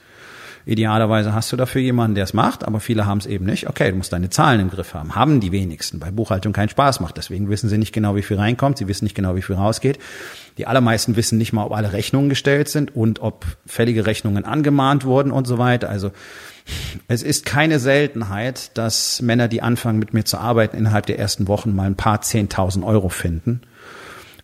Idealerweise 0.66 1.32
hast 1.34 1.50
du 1.52 1.56
dafür 1.56 1.80
jemanden, 1.80 2.14
der 2.14 2.24
es 2.24 2.34
macht, 2.34 2.64
aber 2.64 2.80
viele 2.80 3.06
haben 3.06 3.18
es 3.18 3.26
eben 3.26 3.46
nicht. 3.46 3.68
Okay, 3.68 3.90
du 3.90 3.96
musst 3.96 4.12
deine 4.12 4.30
Zahlen 4.30 4.60
im 4.60 4.70
Griff 4.70 4.94
haben. 4.94 5.14
Haben 5.14 5.40
die 5.40 5.52
wenigsten, 5.52 6.00
weil 6.00 6.12
Buchhaltung 6.12 6.52
keinen 6.52 6.68
Spaß 6.68 7.00
macht. 7.00 7.16
Deswegen 7.16 7.48
wissen 7.48 7.68
sie 7.68 7.78
nicht 7.78 7.92
genau, 7.92 8.14
wie 8.14 8.22
viel 8.22 8.36
reinkommt. 8.36 8.78
Sie 8.78 8.86
wissen 8.86 9.04
nicht 9.04 9.14
genau, 9.14 9.36
wie 9.36 9.42
viel 9.42 9.56
rausgeht. 9.56 9.98
Die 10.58 10.66
allermeisten 10.66 11.16
wissen 11.16 11.38
nicht 11.38 11.52
mal, 11.52 11.64
ob 11.64 11.72
alle 11.72 11.92
Rechnungen 11.92 12.28
gestellt 12.28 12.68
sind 12.68 12.94
und 12.94 13.20
ob 13.20 13.46
fällige 13.66 14.06
Rechnungen 14.06 14.44
angemahnt 14.44 15.04
wurden 15.04 15.32
und 15.32 15.46
so 15.46 15.58
weiter. 15.58 15.88
Also 15.88 16.12
es 17.08 17.22
ist 17.22 17.46
keine 17.46 17.78
Seltenheit, 17.78 18.76
dass 18.76 19.22
Männer, 19.22 19.48
die 19.48 19.62
anfangen 19.62 19.98
mit 19.98 20.12
mir 20.12 20.24
zu 20.24 20.38
arbeiten, 20.38 20.76
innerhalb 20.76 21.06
der 21.06 21.18
ersten 21.18 21.48
Wochen 21.48 21.74
mal 21.74 21.86
ein 21.86 21.96
paar 21.96 22.20
Zehntausend 22.20 22.84
Euro 22.84 23.08
finden. 23.08 23.62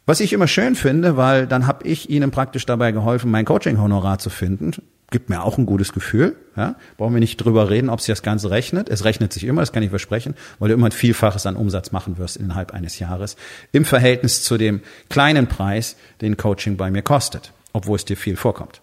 Was 0.07 0.21
ich 0.21 0.33
immer 0.33 0.47
schön 0.47 0.77
finde, 0.77 1.17
weil 1.17 1.47
dann 1.47 1.67
habe 1.67 1.87
ich 1.87 2.09
ihnen 2.09 2.31
praktisch 2.31 2.65
dabei 2.65 2.93
geholfen, 2.93 3.31
mein 3.31 3.45
Coaching-Honorar 3.45 4.19
zu 4.19 4.31
finden. 4.31 4.73
Gibt 5.11 5.31
mir 5.31 5.43
auch 5.43 5.57
ein 5.57 5.67
gutes 5.67 5.93
Gefühl. 5.93 6.37
Ja? 6.57 6.75
Brauchen 6.97 7.15
wir 7.15 7.21
nicht 7.21 7.37
drüber 7.37 7.71
reden, 7.71 7.91
ob 7.91 8.01
sich 8.01 8.09
das 8.09 8.23
Ganze 8.23 8.51
rechnet. 8.51 8.89
Es 8.89 9.05
rechnet 9.05 9.33
sich 9.33 9.45
immer, 9.45 9.63
das 9.63 9.73
kann 9.73 9.83
ich 9.83 9.91
versprechen, 9.91 10.35
weil 10.59 10.69
du 10.69 10.75
immer 10.75 10.87
ein 10.87 10.93
Vielfaches 10.93 11.47
an 11.47 11.55
Umsatz 11.55 11.93
machen 11.93 12.19
wirst 12.19 12.37
innerhalb 12.37 12.75
eines 12.75 12.99
Jahres 12.99 13.37
im 13.73 13.85
Verhältnis 13.85 14.43
zu 14.43 14.59
dem 14.59 14.81
kleinen 15.09 15.47
Preis, 15.47 15.97
den 16.21 16.37
Coaching 16.37 16.77
bei 16.77 16.91
mir 16.91 17.03
kostet, 17.03 17.53
obwohl 17.73 17.97
es 17.97 18.05
dir 18.05 18.17
viel 18.17 18.37
vorkommt. 18.37 18.81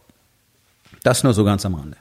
Das 1.04 1.24
nur 1.24 1.34
so 1.34 1.44
ganz 1.44 1.66
am 1.66 1.76
Rande. 1.76 1.98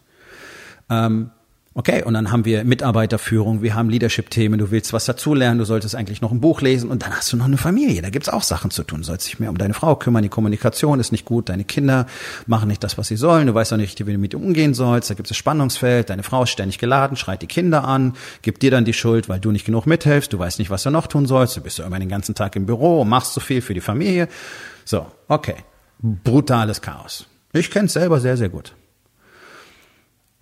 Ähm, 0.89 1.31
Okay, 1.75 2.03
und 2.03 2.13
dann 2.13 2.31
haben 2.31 2.45
wir 2.45 2.65
Mitarbeiterführung, 2.65 3.63
wir 3.63 3.75
haben 3.75 3.89
Leadership-Themen, 3.89 4.59
du 4.59 4.71
willst 4.71 4.93
was 4.93 5.07
dazulernen, 5.07 5.59
du 5.59 5.65
solltest 5.65 5.95
eigentlich 5.95 6.21
noch 6.21 6.31
ein 6.31 6.41
Buch 6.41 6.61
lesen 6.61 6.91
und 6.91 7.03
dann 7.03 7.17
hast 7.17 7.33
du 7.33 7.39
noch 7.39 7.47
eine 7.47 7.57
Familie, 7.57 8.03
da 8.03 8.11
gibt's 8.11 8.29
auch 8.29 8.43
Sachen 8.43 8.71
zu 8.71 8.85
tun. 8.85 9.01
Du 9.01 9.07
sollst 9.07 9.27
dich 9.27 9.41
mehr 9.41 9.49
um 9.49 9.57
deine 9.57 9.73
Frau 9.73 9.97
kümmern, 9.97 10.23
die 10.23 10.29
Kommunikation 10.29 11.01
ist 11.01 11.13
nicht 11.13 11.25
gut, 11.25 11.49
deine 11.49 11.65
Kinder 11.65 12.07
machen 12.47 12.69
nicht 12.69 12.85
das, 12.85 12.99
was 12.99 13.09
sie 13.09 13.17
sollen, 13.17 13.47
du 13.47 13.55
weißt 13.55 13.73
auch 13.73 13.79
nicht, 13.79 14.07
wie 14.07 14.13
du 14.13 14.19
mit 14.19 14.35
umgehen 14.35 14.75
sollst, 14.75 15.09
da 15.09 15.15
gibt's 15.15 15.31
das 15.31 15.39
Spannungsfeld, 15.39 16.11
deine 16.11 16.23
Frau 16.23 16.43
ist 16.43 16.51
ständig 16.51 16.79
geladen, 16.79 17.17
schreit 17.17 17.41
die 17.41 17.47
Kinder 17.47 17.85
an, 17.85 18.17
gibt 18.43 18.61
dir 18.61 18.71
dann 18.71 18.85
die 18.85 18.93
Schuld, 18.93 19.31
weil 19.31 19.41
du 19.41 19.51
nicht 19.51 19.65
genug 19.65 19.87
mithilfst, 19.87 20.31
du 20.31 20.39
weißt 20.39 20.59
nicht, 20.59 20.71
was 20.71 20.83
du 20.83 20.91
noch 20.91 21.07
tun 21.07 21.25
sollst, 21.25 21.57
du 21.57 21.63
bist 21.63 21.79
ja 21.79 21.87
immer 21.87 21.99
den 21.99 22.11
ganzen 22.11 22.35
Tag 22.35 22.55
im 22.55 22.67
Büro 22.67 23.05
machst 23.13 23.35
so 23.35 23.41
viel 23.41 23.63
für 23.63 23.75
die 23.75 23.81
Familie. 23.81 24.29
So, 24.85 25.07
okay, 25.29 25.57
brutales 26.01 26.83
Chaos. 26.83 27.27
Ich 27.53 27.71
kenn's 27.71 27.93
selber 27.93 28.21
sehr, 28.21 28.37
sehr 28.37 28.49
gut. 28.49 28.75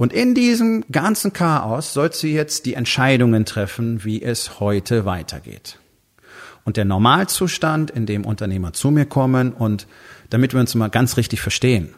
Und 0.00 0.14
in 0.14 0.34
diesem 0.34 0.82
ganzen 0.90 1.34
Chaos 1.34 1.92
sollst 1.92 2.22
du 2.22 2.26
jetzt 2.26 2.64
die 2.64 2.72
Entscheidungen 2.72 3.44
treffen, 3.44 4.02
wie 4.02 4.22
es 4.22 4.58
heute 4.58 5.04
weitergeht. 5.04 5.78
Und 6.64 6.78
der 6.78 6.86
Normalzustand, 6.86 7.90
in 7.90 8.06
dem 8.06 8.24
Unternehmer 8.24 8.72
zu 8.72 8.90
mir 8.90 9.04
kommen 9.04 9.52
und 9.52 9.86
damit 10.30 10.54
wir 10.54 10.60
uns 10.60 10.74
mal 10.74 10.88
ganz 10.88 11.18
richtig 11.18 11.42
verstehen, 11.42 11.90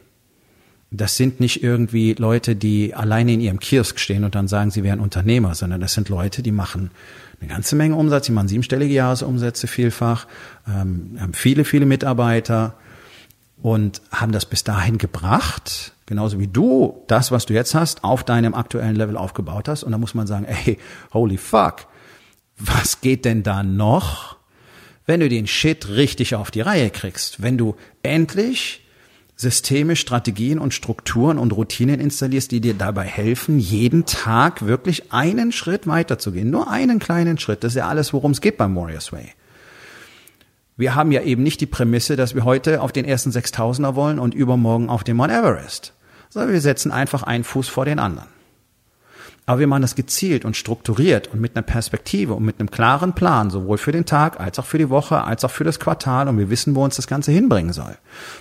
das 0.90 1.16
sind 1.16 1.38
nicht 1.38 1.62
irgendwie 1.62 2.14
Leute, 2.14 2.56
die 2.56 2.92
alleine 2.92 3.34
in 3.34 3.40
ihrem 3.40 3.60
Kiosk 3.60 4.00
stehen 4.00 4.24
und 4.24 4.34
dann 4.34 4.48
sagen, 4.48 4.72
sie 4.72 4.82
wären 4.82 4.98
Unternehmer, 4.98 5.54
sondern 5.54 5.80
das 5.80 5.94
sind 5.94 6.08
Leute, 6.08 6.42
die 6.42 6.50
machen 6.50 6.90
eine 7.40 7.50
ganze 7.50 7.76
Menge 7.76 7.94
Umsatz, 7.94 8.26
die 8.26 8.32
machen 8.32 8.48
siebenstellige 8.48 8.94
Jahresumsätze 8.94 9.68
vielfach, 9.68 10.26
ähm, 10.66 11.18
haben 11.20 11.34
viele, 11.34 11.64
viele 11.64 11.86
Mitarbeiter 11.86 12.74
und 13.62 14.02
haben 14.10 14.32
das 14.32 14.44
bis 14.44 14.64
dahin 14.64 14.98
gebracht, 14.98 15.92
genauso 16.06 16.38
wie 16.40 16.48
du 16.48 17.02
das, 17.06 17.30
was 17.30 17.46
du 17.46 17.54
jetzt 17.54 17.74
hast, 17.74 18.02
auf 18.02 18.24
deinem 18.24 18.54
aktuellen 18.54 18.96
Level 18.96 19.16
aufgebaut 19.16 19.68
hast. 19.68 19.84
Und 19.84 19.92
da 19.92 19.98
muss 19.98 20.14
man 20.14 20.26
sagen, 20.26 20.44
ey, 20.44 20.78
holy 21.14 21.38
fuck, 21.38 21.86
was 22.58 23.00
geht 23.00 23.24
denn 23.24 23.44
da 23.44 23.62
noch, 23.62 24.36
wenn 25.06 25.20
du 25.20 25.28
den 25.28 25.46
Shit 25.46 25.88
richtig 25.88 26.34
auf 26.34 26.50
die 26.50 26.60
Reihe 26.60 26.90
kriegst? 26.90 27.40
Wenn 27.40 27.56
du 27.56 27.76
endlich 28.02 28.80
Systeme, 29.36 29.96
Strategien 29.96 30.58
und 30.58 30.74
Strukturen 30.74 31.38
und 31.38 31.52
Routinen 31.52 32.00
installierst, 32.00 32.50
die 32.50 32.60
dir 32.60 32.74
dabei 32.74 33.04
helfen, 33.04 33.58
jeden 33.58 34.06
Tag 34.06 34.66
wirklich 34.66 35.12
einen 35.12 35.52
Schritt 35.52 35.86
weiterzugehen. 35.86 36.50
Nur 36.50 36.70
einen 36.70 36.98
kleinen 36.98 37.38
Schritt. 37.38 37.64
Das 37.64 37.72
ist 37.72 37.78
ja 37.78 37.88
alles, 37.88 38.12
worum 38.12 38.32
es 38.32 38.40
geht 38.40 38.56
beim 38.56 38.76
Warriors 38.76 39.12
Way. 39.12 39.32
Wir 40.76 40.94
haben 40.94 41.12
ja 41.12 41.22
eben 41.22 41.42
nicht 41.42 41.60
die 41.60 41.66
Prämisse, 41.66 42.16
dass 42.16 42.34
wir 42.34 42.44
heute 42.44 42.80
auf 42.80 42.92
den 42.92 43.04
ersten 43.04 43.30
6000er 43.30 43.94
wollen 43.94 44.18
und 44.18 44.34
übermorgen 44.34 44.88
auf 44.88 45.04
den 45.04 45.16
Mount 45.16 45.32
Everest 45.32 45.92
sondern 46.32 46.52
wir 46.52 46.60
setzen 46.62 46.92
einfach 46.92 47.22
einen 47.22 47.44
Fuß 47.44 47.68
vor 47.68 47.84
den 47.84 47.98
anderen. 47.98 48.28
Aber 49.44 49.58
wir 49.58 49.66
machen 49.66 49.82
das 49.82 49.96
gezielt 49.96 50.44
und 50.44 50.56
strukturiert 50.56 51.28
und 51.28 51.40
mit 51.40 51.56
einer 51.56 51.62
Perspektive 51.62 52.32
und 52.32 52.44
mit 52.44 52.58
einem 52.58 52.70
klaren 52.70 53.12
Plan, 53.12 53.50
sowohl 53.50 53.76
für 53.76 53.92
den 53.92 54.06
Tag 54.06 54.40
als 54.40 54.58
auch 54.58 54.64
für 54.64 54.78
die 54.78 54.88
Woche, 54.88 55.24
als 55.24 55.44
auch 55.44 55.50
für 55.50 55.64
das 55.64 55.78
Quartal 55.78 56.28
und 56.28 56.38
wir 56.38 56.48
wissen, 56.48 56.74
wo 56.74 56.84
uns 56.84 56.96
das 56.96 57.06
Ganze 57.06 57.32
hinbringen 57.32 57.72
soll. 57.72 57.98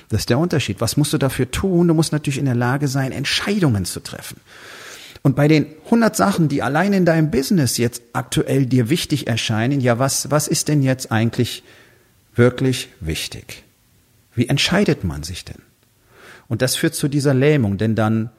Das 0.09 0.21
ist 0.21 0.29
der 0.29 0.37
Unterschied. 0.37 0.79
Was 0.79 0.95
musst 0.95 1.11
du 1.11 1.17
dafür 1.17 1.51
tun? 1.51 1.87
Du 1.87 1.93
musst 1.93 2.13
natürlich 2.13 2.37
in 2.37 2.45
der 2.45 2.55
Lage 2.55 2.87
sein, 2.87 3.11
Entscheidungen 3.11 3.83
zu 3.83 3.99
treffen. 3.99 4.39
Und 5.23 5.35
bei 5.35 5.47
den 5.47 5.65
100 5.85 6.15
Sachen, 6.15 6.47
die 6.47 6.61
allein 6.61 6.93
in 6.93 7.03
deinem 7.03 7.29
Business 7.29 7.77
jetzt 7.77 8.03
aktuell 8.13 8.67
dir 8.67 8.89
wichtig 8.89 9.27
erscheinen, 9.27 9.81
ja, 9.81 9.99
was, 9.99 10.31
was 10.31 10.47
ist 10.47 10.67
denn 10.67 10.81
jetzt 10.81 11.11
eigentlich 11.11 11.63
wirklich 12.35 12.89
wichtig? 12.99 13.63
Wie 14.33 14.47
entscheidet 14.47 15.03
man 15.03 15.23
sich 15.23 15.45
denn? 15.45 15.61
Und 16.47 16.61
das 16.61 16.75
führt 16.75 16.95
zu 16.95 17.07
dieser 17.07 17.33
Lähmung, 17.33 17.77
denn 17.77 17.95
dann 17.95 18.29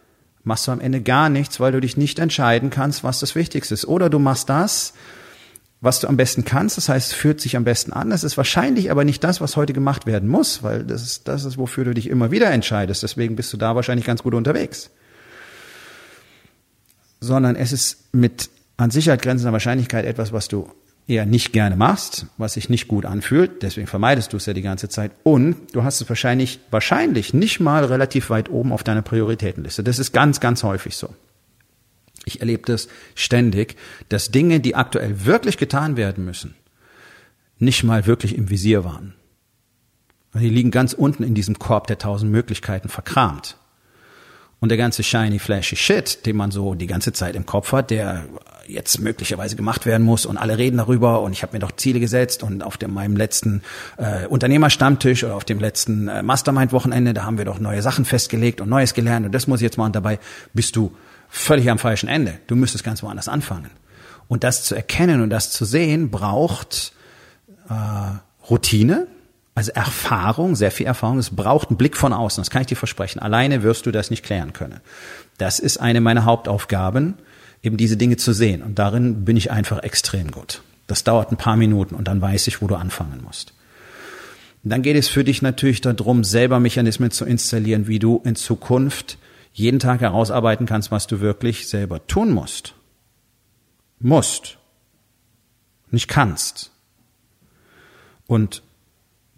machst 0.45 0.67
du 0.67 0.73
am 0.73 0.81
Ende 0.81 1.01
gar 1.01 1.29
nichts, 1.29 1.61
weil 1.61 1.73
du 1.73 1.81
dich 1.81 1.97
nicht 1.97 2.19
entscheiden 2.19 2.71
kannst, 2.71 3.05
was 3.05 3.21
das 3.21 3.35
Wichtigste 3.35 3.75
ist. 3.75 3.87
Oder 3.87 4.11
du 4.11 4.19
machst 4.19 4.49
das, 4.49 4.93
was 5.81 5.99
du 5.99 6.07
am 6.07 6.17
besten 6.17 6.45
kannst, 6.45 6.77
das 6.77 6.89
heißt, 6.89 7.11
es 7.11 7.13
führt 7.13 7.41
sich 7.41 7.57
am 7.57 7.65
besten 7.65 7.93
an. 7.93 8.11
Das 8.11 8.23
ist 8.23 8.37
wahrscheinlich 8.37 8.91
aber 8.91 9.05
nicht 9.05 9.25
das, 9.25 9.41
was 9.41 9.57
heute 9.57 9.73
gemacht 9.73 10.07
werden 10.07 10.29
muss, 10.29 10.63
weil 10.63 10.85
das 10.85 11.03
ist, 11.03 11.27
das 11.27 11.45
ist, 11.45 11.59
wofür 11.59 11.85
du 11.85 11.93
dich 11.93 12.09
immer 12.09 12.31
wieder 12.31 12.51
entscheidest. 12.53 13.03
Deswegen 13.03 13.35
bist 13.35 13.53
du 13.53 13.57
da 13.57 13.75
wahrscheinlich 13.75 14.07
ganz 14.07 14.23
gut 14.23 14.35
unterwegs. 14.35 14.91
Sondern 17.19 17.57
es 17.57 17.73
ist 17.73 18.15
mit 18.15 18.49
an 18.77 18.91
Sicherheit 18.93 19.23
grenzender 19.23 19.53
Wahrscheinlichkeit 19.53 20.05
etwas, 20.05 20.33
was 20.33 20.47
du 20.47 20.71
eher 21.07 21.27
nicht 21.27 21.53
gerne 21.53 21.77
machst, 21.77 22.27
was 22.39 22.55
sich 22.55 22.69
nicht 22.69 22.89
gut 22.89 23.05
anfühlt, 23.05 23.63
deswegen 23.63 23.87
vermeidest 23.87 24.33
du 24.33 24.37
es 24.37 24.47
ja 24.47 24.53
die 24.53 24.63
ganze 24.63 24.89
Zeit 24.89 25.13
und 25.25 25.75
du 25.75 25.83
hast 25.83 26.01
es 26.01 26.09
wahrscheinlich, 26.09 26.61
wahrscheinlich 26.71 27.35
nicht 27.35 27.61
mal 27.61 27.85
relativ 27.85 28.31
weit 28.31 28.51
oben 28.51 28.73
auf 28.73 28.85
deiner 28.85 29.03
Prioritätenliste. 29.03 29.83
Das 29.83 29.99
ist 29.99 30.13
ganz, 30.13 30.41
ganz 30.41 30.63
häufig 30.63 30.97
so. 30.97 31.15
Ich 32.25 32.41
erlebe 32.41 32.63
das 32.67 32.89
ständig, 33.15 33.77
dass 34.09 34.31
Dinge, 34.31 34.61
die 34.61 34.77
aktuell 34.77 35.25
wirklich 35.25 35.59
getan 35.59 35.97
werden 35.97 36.25
müssen, 36.25 36.55
nicht 37.59 37.83
mal 37.83 38.07
wirklich 38.07 38.37
im 38.37 38.49
Visier 38.49 38.85
waren. 38.85 39.15
Die 40.35 40.49
liegen 40.49 40.71
ganz 40.71 40.93
unten 40.93 41.25
in 41.25 41.35
diesem 41.35 41.59
Korb 41.59 41.89
der 41.89 41.99
tausend 41.99 42.31
Möglichkeiten 42.31 42.89
verkramt. 42.89 43.57
Und 44.61 44.69
der 44.69 44.79
ganze 44.79 45.03
shiny, 45.03 45.41
flashy 45.41 45.77
Shit, 45.77 46.25
den 46.25 46.37
man 46.37 46.53
so 46.53 46.75
die 46.75 46.87
ganze 46.87 47.13
Zeit 47.13 47.35
im 47.35 47.45
Kopf 47.45 47.73
hat, 47.73 47.91
der 47.91 48.25
jetzt 48.67 49.01
möglicherweise 49.01 49.57
gemacht 49.57 49.87
werden 49.87 50.05
muss 50.05 50.27
und 50.27 50.37
alle 50.37 50.59
reden 50.59 50.77
darüber 50.77 51.23
und 51.23 51.33
ich 51.33 51.43
habe 51.43 51.55
mir 51.55 51.59
doch 51.59 51.73
Ziele 51.73 52.01
gesetzt 52.01 52.43
und 52.43 52.63
auf 52.63 52.77
dem, 52.77 52.95
meinem 52.95 53.17
letzten 53.17 53.63
äh, 53.97 54.27
Unternehmerstammtisch 54.27 55.25
oder 55.25 55.35
auf 55.35 55.45
dem 55.45 55.59
letzten 55.59 56.09
äh, 56.09 56.23
Mastermind-Wochenende, 56.23 57.15
da 57.15 57.25
haben 57.25 57.39
wir 57.39 57.45
doch 57.45 57.59
neue 57.59 57.83
Sachen 57.83 58.05
festgelegt 58.05 58.61
und 58.61 58.69
Neues 58.69 58.95
gelernt 58.95 59.27
und 59.27 59.33
das 59.33 59.47
muss 59.47 59.61
ich 59.61 59.65
jetzt 59.65 59.79
und 59.79 59.97
dabei 59.97 60.19
bist 60.55 60.77
du 60.77 60.93
völlig 61.29 61.71
am 61.71 61.79
falschen 61.79 62.09
Ende. 62.09 62.35
Du 62.47 62.55
müsstest 62.55 62.85
ganz 62.85 63.03
woanders 63.03 63.27
anfangen. 63.27 63.71
Und 64.29 64.45
das 64.45 64.65
zu 64.65 64.75
erkennen 64.75 65.23
und 65.23 65.31
das 65.31 65.51
zu 65.51 65.65
sehen, 65.65 66.11
braucht 66.11 66.93
äh, 67.69 67.75
Routine, 68.49 69.07
also 69.55 69.73
Erfahrung, 69.73 70.55
sehr 70.57 70.71
viel 70.71 70.87
Erfahrung. 70.87 71.19
Es 71.19 71.31
braucht 71.31 71.69
einen 71.69 71.77
Blick 71.77 71.97
von 71.97 72.13
außen, 72.13 72.41
das 72.41 72.51
kann 72.51 72.63
ich 72.63 72.69
dir 72.69 72.77
versprechen. 72.77 73.19
Alleine 73.19 73.63
wirst 73.63 73.87
du 73.87 73.91
das 73.91 74.11
nicht 74.11 74.25
klären 74.25 74.53
können. 74.53 74.81
Das 75.39 75.59
ist 75.59 75.79
eine 75.79 76.01
meiner 76.01 76.25
Hauptaufgaben, 76.25 77.15
eben 77.63 77.77
diese 77.77 77.97
Dinge 77.97 78.17
zu 78.17 78.33
sehen. 78.33 78.63
Und 78.63 78.79
darin 78.79 79.25
bin 79.25 79.37
ich 79.37 79.51
einfach 79.51 79.83
extrem 79.83 80.31
gut. 80.31 80.63
Das 80.87 81.05
dauert 81.05 81.31
ein 81.31 81.37
paar 81.37 81.57
Minuten 81.57 81.95
und 81.95 82.09
dann 82.09 82.21
weiß 82.21 82.47
ich, 82.49 82.61
wo 82.61 82.67
du 82.67 82.75
anfangen 82.75 83.23
musst. 83.25 83.55
Dann 84.65 84.83
geht 84.83 84.97
es 84.97 85.09
für 85.09 85.25
dich 85.25 85.43
natürlich 85.43 85.81
darum, 85.81 86.23
selber 86.23 86.61
Mechanismen 86.61 87.11
zu 87.11 87.25
installieren, 87.25 87.89
wie 87.89 87.99
du 87.99 88.23
in 88.25 88.37
Zukunft 88.37 89.19
jeden 89.53 89.81
Tag 89.81 90.01
herausarbeiten 90.01 90.67
kannst, 90.67 90.91
was 90.91 91.07
du 91.07 91.21
wirklich 91.21 91.69
selber 91.69 92.07
tun 92.07 92.31
musst. 92.31 92.75
Musst. 93.99 94.59
Nicht 95.91 96.09
kannst. 96.09 96.71
Und 98.27 98.63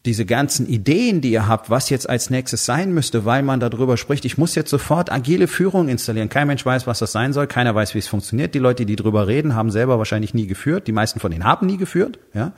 diese 0.05 0.27
ganzen 0.27 0.69
Ideen, 0.69 1.23
die 1.23 1.31
ihr 1.31 1.49
habt, 1.49 1.71
was 1.71 1.89
jetzt 1.89 2.09
als 2.09 2.29
nächstes 2.29 2.67
sein 2.67 2.93
müsste, 2.93 3.25
weil 3.25 3.43
man 3.43 3.59
darüber 3.59 3.97
spricht, 3.97 4.27
ich 4.27 4.37
muss 4.37 4.55
jetzt 4.55 4.69
sofort 4.69 5.11
agile 5.11 5.49
Führung 5.49 5.89
installieren. 5.89 6.29
Kein 6.29 6.47
Mensch 6.47 6.65
weiß, 6.65 6.87
was 6.87 6.99
das 6.99 7.13
sein 7.13 7.33
soll, 7.33 7.47
keiner 7.47 7.75
weiß, 7.75 7.95
wie 7.95 8.01
es 8.01 8.07
funktioniert. 8.07 8.55
Die 8.55 8.59
Leute, 8.59 8.85
die 8.85 8.97
drüber 8.97 9.27
reden, 9.29 9.55
haben 9.55 9.71
selber 9.71 9.99
wahrscheinlich 9.99 10.35
nie 10.35 10.47
geführt. 10.47 10.87
Die 10.89 10.93
meisten 10.93 11.21
von 11.21 11.31
denen 11.31 11.45
haben 11.45 11.67
nie 11.67 11.79
geführt, 11.79 12.19
ja. 12.35 12.53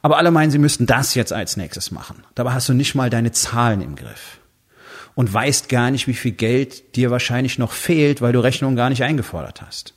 Aber 0.00 0.16
alle 0.16 0.30
meinen, 0.30 0.50
sie 0.50 0.58
müssten 0.58 0.86
das 0.86 1.14
jetzt 1.14 1.32
als 1.32 1.56
nächstes 1.56 1.92
machen. 1.92 2.24
Dabei 2.34 2.52
hast 2.52 2.68
du 2.68 2.72
nicht 2.72 2.94
mal 2.94 3.10
deine 3.10 3.30
Zahlen 3.30 3.82
im 3.82 3.94
Griff. 3.94 4.38
Und 5.14 5.32
weißt 5.32 5.68
gar 5.68 5.90
nicht, 5.90 6.08
wie 6.08 6.14
viel 6.14 6.32
Geld 6.32 6.96
dir 6.96 7.10
wahrscheinlich 7.10 7.58
noch 7.58 7.72
fehlt, 7.72 8.22
weil 8.22 8.32
du 8.32 8.40
Rechnungen 8.40 8.76
gar 8.76 8.88
nicht 8.88 9.04
eingefordert 9.04 9.62
hast. 9.62 9.94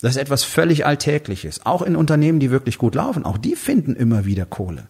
Das 0.00 0.10
ist 0.10 0.16
etwas 0.16 0.42
völlig 0.42 0.84
Alltägliches. 0.84 1.64
Auch 1.64 1.80
in 1.80 1.94
Unternehmen, 1.94 2.40
die 2.40 2.50
wirklich 2.50 2.76
gut 2.76 2.96
laufen, 2.96 3.24
auch 3.24 3.38
die 3.38 3.54
finden 3.54 3.94
immer 3.94 4.26
wieder 4.26 4.44
Kohle. 4.44 4.88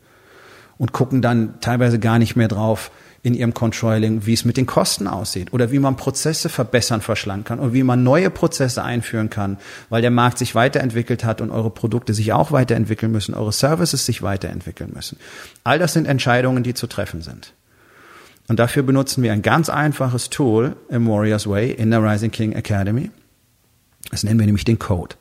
Und 0.82 0.90
gucken 0.90 1.22
dann 1.22 1.60
teilweise 1.60 2.00
gar 2.00 2.18
nicht 2.18 2.34
mehr 2.34 2.48
drauf, 2.48 2.90
in 3.22 3.34
ihrem 3.34 3.54
Controlling, 3.54 4.26
wie 4.26 4.32
es 4.32 4.44
mit 4.44 4.56
den 4.56 4.66
Kosten 4.66 5.06
aussieht 5.06 5.52
oder 5.52 5.70
wie 5.70 5.78
man 5.78 5.94
Prozesse 5.94 6.48
verbessern, 6.48 7.00
verschlanken 7.00 7.44
kann 7.44 7.60
und 7.60 7.72
wie 7.72 7.84
man 7.84 8.02
neue 8.02 8.30
Prozesse 8.30 8.82
einführen 8.82 9.30
kann, 9.30 9.58
weil 9.90 10.02
der 10.02 10.10
Markt 10.10 10.38
sich 10.38 10.56
weiterentwickelt 10.56 11.22
hat 11.22 11.40
und 11.40 11.52
eure 11.52 11.70
Produkte 11.70 12.14
sich 12.14 12.32
auch 12.32 12.50
weiterentwickeln 12.50 13.12
müssen, 13.12 13.34
eure 13.34 13.52
Services 13.52 14.04
sich 14.04 14.22
weiterentwickeln 14.22 14.90
müssen. 14.92 15.18
All 15.62 15.78
das 15.78 15.92
sind 15.92 16.06
Entscheidungen, 16.06 16.64
die 16.64 16.74
zu 16.74 16.88
treffen 16.88 17.22
sind. 17.22 17.52
Und 18.48 18.58
dafür 18.58 18.82
benutzen 18.82 19.22
wir 19.22 19.32
ein 19.32 19.42
ganz 19.42 19.68
einfaches 19.68 20.30
Tool 20.30 20.74
im 20.88 21.06
Warriors 21.06 21.48
Way 21.48 21.70
in 21.70 21.92
der 21.92 22.02
Rising 22.02 22.32
King 22.32 22.54
Academy. 22.54 23.12
Das 24.10 24.24
nennen 24.24 24.40
wir 24.40 24.46
nämlich 24.46 24.64
den 24.64 24.80
Code. 24.80 25.14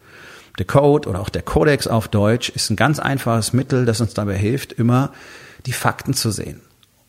Der 0.57 0.65
Code 0.65 1.07
oder 1.07 1.21
auch 1.21 1.29
der 1.29 1.43
Codex 1.43 1.85
auf 1.85 2.07
Deutsch 2.07 2.49
ist 2.49 2.71
ein 2.71 2.75
ganz 2.75 2.97
einfaches 2.97 3.53
Mittel, 3.53 3.85
das 3.85 4.01
uns 4.01 4.15
dabei 4.15 4.35
hilft, 4.35 4.73
immer 4.73 5.11
die 5.65 5.73
Fakten 5.73 6.13
zu 6.13 6.31
sehen 6.31 6.61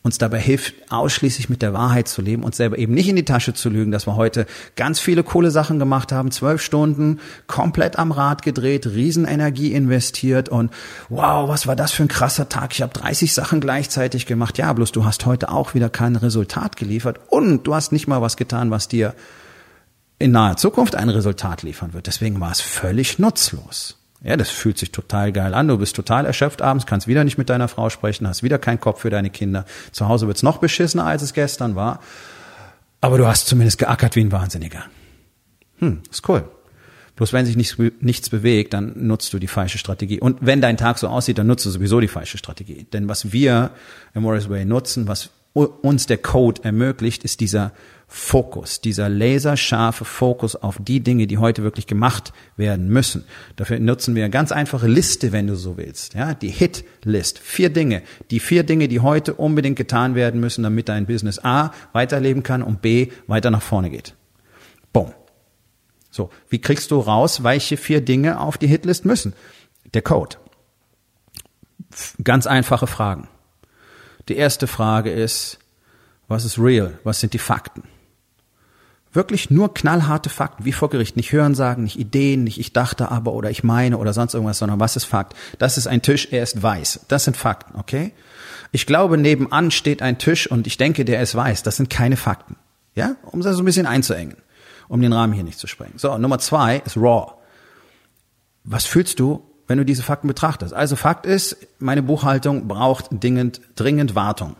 uns 0.03 0.17
dabei 0.17 0.39
hilft, 0.39 0.75
ausschließlich 0.91 1.49
mit 1.49 1.61
der 1.61 1.71
Wahrheit 1.73 2.09
zu 2.09 2.21
leben 2.21 2.43
und 2.43 2.53
selber 2.53 2.77
eben 2.77 2.93
nicht 2.93 3.07
in 3.07 3.15
die 3.15 3.23
Tasche 3.23 3.53
zu 3.53 3.69
lügen, 3.69 3.91
dass 3.91 4.05
wir 4.05 4.17
heute 4.17 4.45
ganz 4.75 4.99
viele 4.99 5.23
coole 5.23 5.49
Sachen 5.49 5.79
gemacht 5.79 6.11
haben, 6.11 6.29
zwölf 6.29 6.61
Stunden 6.61 7.21
komplett 7.47 7.97
am 7.97 8.11
Rad 8.11 8.41
gedreht, 8.41 8.85
Riesenenergie 8.85 9.71
investiert 9.71 10.49
und 10.49 10.71
wow, 11.07 11.47
was 11.47 11.67
war 11.67 11.77
das 11.77 11.93
für 11.93 12.03
ein 12.03 12.09
krasser 12.09 12.49
Tag, 12.49 12.73
ich 12.73 12.81
habe 12.81 12.93
30 12.93 13.33
Sachen 13.33 13.61
gleichzeitig 13.61 14.25
gemacht. 14.25 14.57
Ja, 14.57 14.73
bloß 14.73 14.91
du 14.91 15.05
hast 15.05 15.25
heute 15.25 15.49
auch 15.49 15.73
wieder 15.73 15.89
kein 15.89 16.17
Resultat 16.17 16.75
geliefert 16.75 17.21
und 17.29 17.63
du 17.63 17.73
hast 17.73 17.93
nicht 17.93 18.07
mal 18.07 18.21
was 18.21 18.35
getan, 18.35 18.71
was 18.71 18.89
dir 18.89 19.15
in 20.19 20.31
naher 20.31 20.57
Zukunft 20.57 20.95
ein 20.95 21.09
Resultat 21.09 21.63
liefern 21.63 21.93
wird. 21.93 22.07
Deswegen 22.07 22.41
war 22.41 22.51
es 22.51 22.59
völlig 22.59 23.19
nutzlos. 23.19 24.02
Ja, 24.23 24.37
das 24.37 24.49
fühlt 24.49 24.77
sich 24.77 24.91
total 24.91 25.33
geil 25.33 25.53
an. 25.53 25.67
Du 25.67 25.77
bist 25.77 25.95
total 25.95 26.25
erschöpft 26.25 26.61
abends, 26.61 26.85
kannst 26.85 27.07
wieder 27.07 27.25
nicht 27.25 27.37
mit 27.37 27.49
deiner 27.49 27.67
Frau 27.67 27.89
sprechen, 27.89 28.27
hast 28.27 28.41
wieder 28.41 28.57
keinen 28.57 28.79
Kopf 28.79 29.01
für 29.01 29.09
deine 29.09 29.29
Kinder. 29.29 29.65
Zu 29.91 30.07
Hause 30.07 30.27
wird's 30.27 30.43
noch 30.43 30.59
beschissener, 30.59 31.05
als 31.05 31.21
es 31.21 31.33
gestern 31.33 31.75
war. 31.75 31.99
Aber 33.01 33.17
du 33.17 33.27
hast 33.27 33.47
zumindest 33.47 33.79
geackert 33.79 34.15
wie 34.15 34.21
ein 34.21 34.31
Wahnsinniger. 34.31 34.85
Hm, 35.79 36.01
ist 36.09 36.27
cool. 36.29 36.45
Bloß 37.17 37.33
wenn 37.33 37.45
sich 37.45 37.57
nichts, 37.57 37.77
nichts 37.99 38.29
bewegt, 38.29 38.73
dann 38.73 38.93
nutzt 38.95 39.33
du 39.33 39.39
die 39.39 39.47
falsche 39.47 39.77
Strategie. 39.77 40.21
Und 40.21 40.37
wenn 40.41 40.61
dein 40.61 40.77
Tag 40.77 40.97
so 40.97 41.09
aussieht, 41.09 41.37
dann 41.37 41.47
nutzt 41.47 41.65
du 41.65 41.69
sowieso 41.69 41.99
die 41.99 42.07
falsche 42.07 42.37
Strategie. 42.37 42.87
Denn 42.93 43.09
was 43.09 43.33
wir 43.33 43.71
im 44.15 44.23
Warriors 44.23 44.49
Way 44.49 44.65
nutzen, 44.65 45.07
was 45.07 45.31
uns 45.53 46.07
der 46.07 46.17
Code 46.17 46.63
ermöglicht, 46.63 47.23
ist 47.23 47.39
dieser 47.39 47.73
Fokus, 48.07 48.79
dieser 48.79 49.09
laserscharfe 49.09 50.05
Fokus 50.05 50.55
auf 50.55 50.77
die 50.79 50.99
Dinge, 50.99 51.25
die 51.25 51.39
heute 51.39 51.63
wirklich 51.63 51.87
gemacht 51.87 52.31
werden 52.57 52.87
müssen. 52.87 53.23
Dafür 53.55 53.79
nutzen 53.79 54.15
wir 54.15 54.23
eine 54.23 54.31
ganz 54.31 54.51
einfache 54.51 54.87
Liste, 54.87 55.31
wenn 55.31 55.47
du 55.47 55.55
so 55.55 55.77
willst. 55.77 56.13
Ja, 56.13 56.35
die 56.35 56.49
Hit-List. 56.49 57.39
Vier 57.39 57.71
Dinge. 57.71 58.03
Die 58.29 58.39
vier 58.39 58.63
Dinge, 58.63 58.87
die 58.87 58.99
heute 58.99 59.33
unbedingt 59.33 59.77
getan 59.77 60.13
werden 60.13 60.39
müssen, 60.39 60.63
damit 60.63 60.89
dein 60.89 61.07
Business 61.07 61.39
A 61.43 61.71
weiterleben 61.91 62.43
kann 62.43 62.61
und 62.61 62.81
B 62.81 63.07
weiter 63.25 63.49
nach 63.49 63.63
vorne 63.63 63.89
geht. 63.89 64.15
Boom. 64.91 65.11
So. 66.11 66.29
Wie 66.49 66.61
kriegst 66.61 66.91
du 66.91 66.99
raus, 66.99 67.43
welche 67.43 67.77
vier 67.77 68.01
Dinge 68.01 68.39
auf 68.39 68.59
die 68.59 68.67
Hitlist 68.67 69.05
müssen? 69.05 69.33
Der 69.95 70.03
Code. 70.03 70.37
Ganz 72.23 72.45
einfache 72.45 72.85
Fragen. 72.85 73.27
Die 74.29 74.35
erste 74.35 74.67
Frage 74.67 75.11
ist, 75.11 75.59
was 76.27 76.45
ist 76.45 76.57
real? 76.57 76.97
Was 77.03 77.19
sind 77.19 77.33
die 77.33 77.39
Fakten? 77.39 77.83
Wirklich 79.11 79.51
nur 79.51 79.73
knallharte 79.73 80.29
Fakten, 80.29 80.65
wie 80.65 80.71
vor 80.71 80.89
Gericht. 80.89 81.15
Nicht 81.15 81.31
Hörensagen, 81.31 81.83
nicht 81.83 81.99
Ideen, 81.99 82.43
nicht 82.43 82.59
ich 82.59 82.73
dachte 82.73 83.11
aber 83.11 83.33
oder 83.33 83.51
ich 83.51 83.63
meine 83.63 83.99
oder 83.99 84.11
sonst 84.11 84.33
irgendwas, 84.33 84.57
sondern 84.57 84.79
was 84.79 84.95
ist 84.95 85.03
Fakt? 85.03 85.35
Das 85.59 85.77
ist 85.77 85.85
ein 85.85 86.01
Tisch, 86.01 86.29
er 86.31 86.41
ist 86.41 86.63
weiß. 86.63 87.01
Das 87.09 87.25
sind 87.25 87.37
Fakten, 87.37 87.77
okay? 87.77 88.13
Ich 88.71 88.87
glaube, 88.87 89.19
nebenan 89.19 89.69
steht 89.69 90.01
ein 90.01 90.17
Tisch 90.17 90.49
und 90.49 90.65
ich 90.65 90.77
denke, 90.77 91.05
der 91.05 91.21
ist 91.21 91.35
weiß. 91.35 91.61
Das 91.61 91.75
sind 91.75 91.91
keine 91.91 92.17
Fakten. 92.17 92.55
Ja? 92.95 93.15
Um 93.23 93.41
das 93.41 93.55
so 93.55 93.61
ein 93.61 93.65
bisschen 93.65 93.85
einzuengen. 93.85 94.35
Um 94.87 94.99
den 94.99 95.13
Rahmen 95.13 95.33
hier 95.33 95.43
nicht 95.43 95.59
zu 95.59 95.67
sprengen. 95.67 95.99
So, 95.99 96.17
Nummer 96.17 96.39
zwei 96.39 96.81
ist 96.83 96.97
raw. 96.97 97.33
Was 98.63 98.85
fühlst 98.85 99.19
du, 99.19 99.43
wenn 99.67 99.77
du 99.77 99.85
diese 99.85 100.03
Fakten 100.03 100.27
betrachtest? 100.27 100.73
Also 100.73 100.95
Fakt 100.95 101.25
ist, 101.25 101.57
meine 101.79 102.03
Buchhaltung 102.03 102.67
braucht 102.67 103.07
dringend, 103.11 103.61
dringend 103.75 104.15
Wartung. 104.15 104.55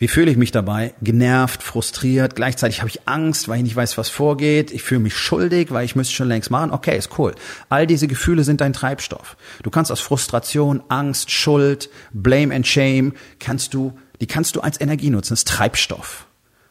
Wie 0.00 0.08
fühle 0.08 0.30
ich 0.30 0.38
mich 0.38 0.50
dabei? 0.50 0.94
Genervt, 1.02 1.62
frustriert, 1.62 2.34
gleichzeitig 2.34 2.80
habe 2.80 2.88
ich 2.88 3.06
Angst, 3.06 3.48
weil 3.48 3.58
ich 3.58 3.64
nicht 3.64 3.76
weiß, 3.76 3.98
was 3.98 4.08
vorgeht. 4.08 4.70
Ich 4.70 4.82
fühle 4.82 5.00
mich 5.00 5.14
schuldig, 5.14 5.72
weil 5.72 5.84
ich 5.84 5.94
müsste 5.94 6.14
schon 6.14 6.28
längst 6.28 6.50
machen. 6.50 6.70
Okay, 6.70 6.96
ist 6.96 7.18
cool. 7.18 7.34
All 7.68 7.86
diese 7.86 8.08
Gefühle 8.08 8.42
sind 8.42 8.62
dein 8.62 8.72
Treibstoff. 8.72 9.36
Du 9.62 9.68
kannst 9.68 9.92
aus 9.92 10.00
Frustration, 10.00 10.82
Angst, 10.88 11.30
Schuld, 11.30 11.90
Blame 12.14 12.54
and 12.54 12.66
Shame, 12.66 13.12
kannst 13.40 13.74
du, 13.74 13.92
die 14.22 14.26
kannst 14.26 14.56
du 14.56 14.62
als 14.62 14.80
Energie 14.80 15.10
nutzen. 15.10 15.34
Ist 15.34 15.46
Treibstoff. 15.46 16.26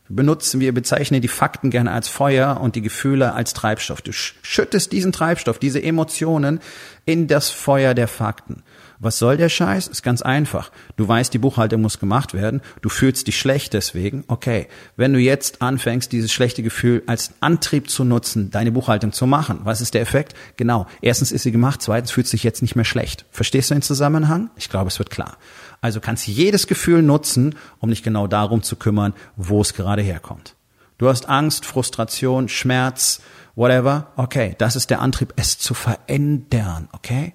Benutzen, 0.10 0.60
wir 0.60 0.74
bezeichnen 0.74 1.22
die 1.22 1.28
Fakten 1.28 1.70
gerne 1.70 1.92
als 1.92 2.08
Feuer 2.08 2.60
und 2.60 2.76
die 2.76 2.82
Gefühle 2.82 3.34
als 3.34 3.54
Treibstoff. 3.54 4.02
Du 4.02 4.12
schüttest 4.12 4.92
diesen 4.92 5.12
Treibstoff, 5.12 5.60
diese 5.60 5.82
Emotionen 5.82 6.60
in 7.06 7.28
das 7.28 7.50
Feuer 7.50 7.94
der 7.94 8.08
Fakten. 8.08 8.64
Was 9.02 9.18
soll 9.18 9.38
der 9.38 9.48
Scheiß? 9.48 9.88
Ist 9.88 10.04
ganz 10.04 10.22
einfach. 10.22 10.72
Du 10.98 11.08
weißt, 11.08 11.34
die 11.34 11.38
Buchhaltung 11.38 11.82
muss 11.82 12.00
gemacht 12.00 12.34
werden. 12.34 12.62
Du 12.82 12.90
fühlst 12.90 13.28
dich 13.28 13.40
schlecht 13.40 13.74
deswegen. 13.74 14.26
Okay. 14.28 14.68
Wenn 14.98 15.14
du 15.14 15.20
jetzt 15.20 15.62
anfängst, 15.62 16.12
dieses 16.12 16.34
schlechte 16.34 16.64
Gefühl 16.64 17.04
als 17.06 17.32
Antrieb 17.40 17.90
zu 17.90 18.04
nutzen, 18.04 18.52
deine 18.52 18.74
Buchhaltung 18.74 19.14
zu 19.14 19.26
machen, 19.26 19.62
was 19.64 19.80
ist 19.80 19.94
der 19.94 20.02
Effekt? 20.02 20.34
Genau. 20.58 20.86
Erstens 21.02 21.32
ist 21.32 21.44
sie 21.44 21.54
gemacht. 21.54 21.82
Zweitens 21.82 22.12
fühlst 22.12 22.34
du 22.34 22.36
dich 22.36 22.44
jetzt 22.44 22.62
nicht 22.62 22.76
mehr 22.76 22.84
schlecht. 22.84 23.26
Verstehst 23.32 23.70
du 23.70 23.76
den 23.76 23.82
Zusammenhang? 23.82 24.50
Ich 24.58 24.70
glaube, 24.70 24.90
es 24.90 25.00
wird 25.00 25.10
klar. 25.12 25.38
Also 25.82 26.02
kannst 26.02 26.28
jedes 26.28 26.68
Gefühl 26.68 27.02
nutzen, 27.02 27.56
um 27.80 27.90
dich 27.90 28.04
genau 28.04 28.28
darum 28.28 28.64
zu 28.64 28.76
kümmern, 28.76 29.14
wo 29.36 29.62
es 29.62 29.74
gerade 29.74 30.02
herkommt. 30.02 30.56
Du 30.98 31.08
hast 31.08 31.30
Angst, 31.30 31.66
Frustration, 31.66 32.50
Schmerz, 32.50 33.22
whatever. 33.56 34.12
Okay. 34.18 34.56
Das 34.58 34.76
ist 34.76 34.90
der 34.90 35.02
Antrieb, 35.02 35.34
es 35.38 35.58
zu 35.58 35.74
verändern. 35.74 36.90
Okay. 36.92 37.34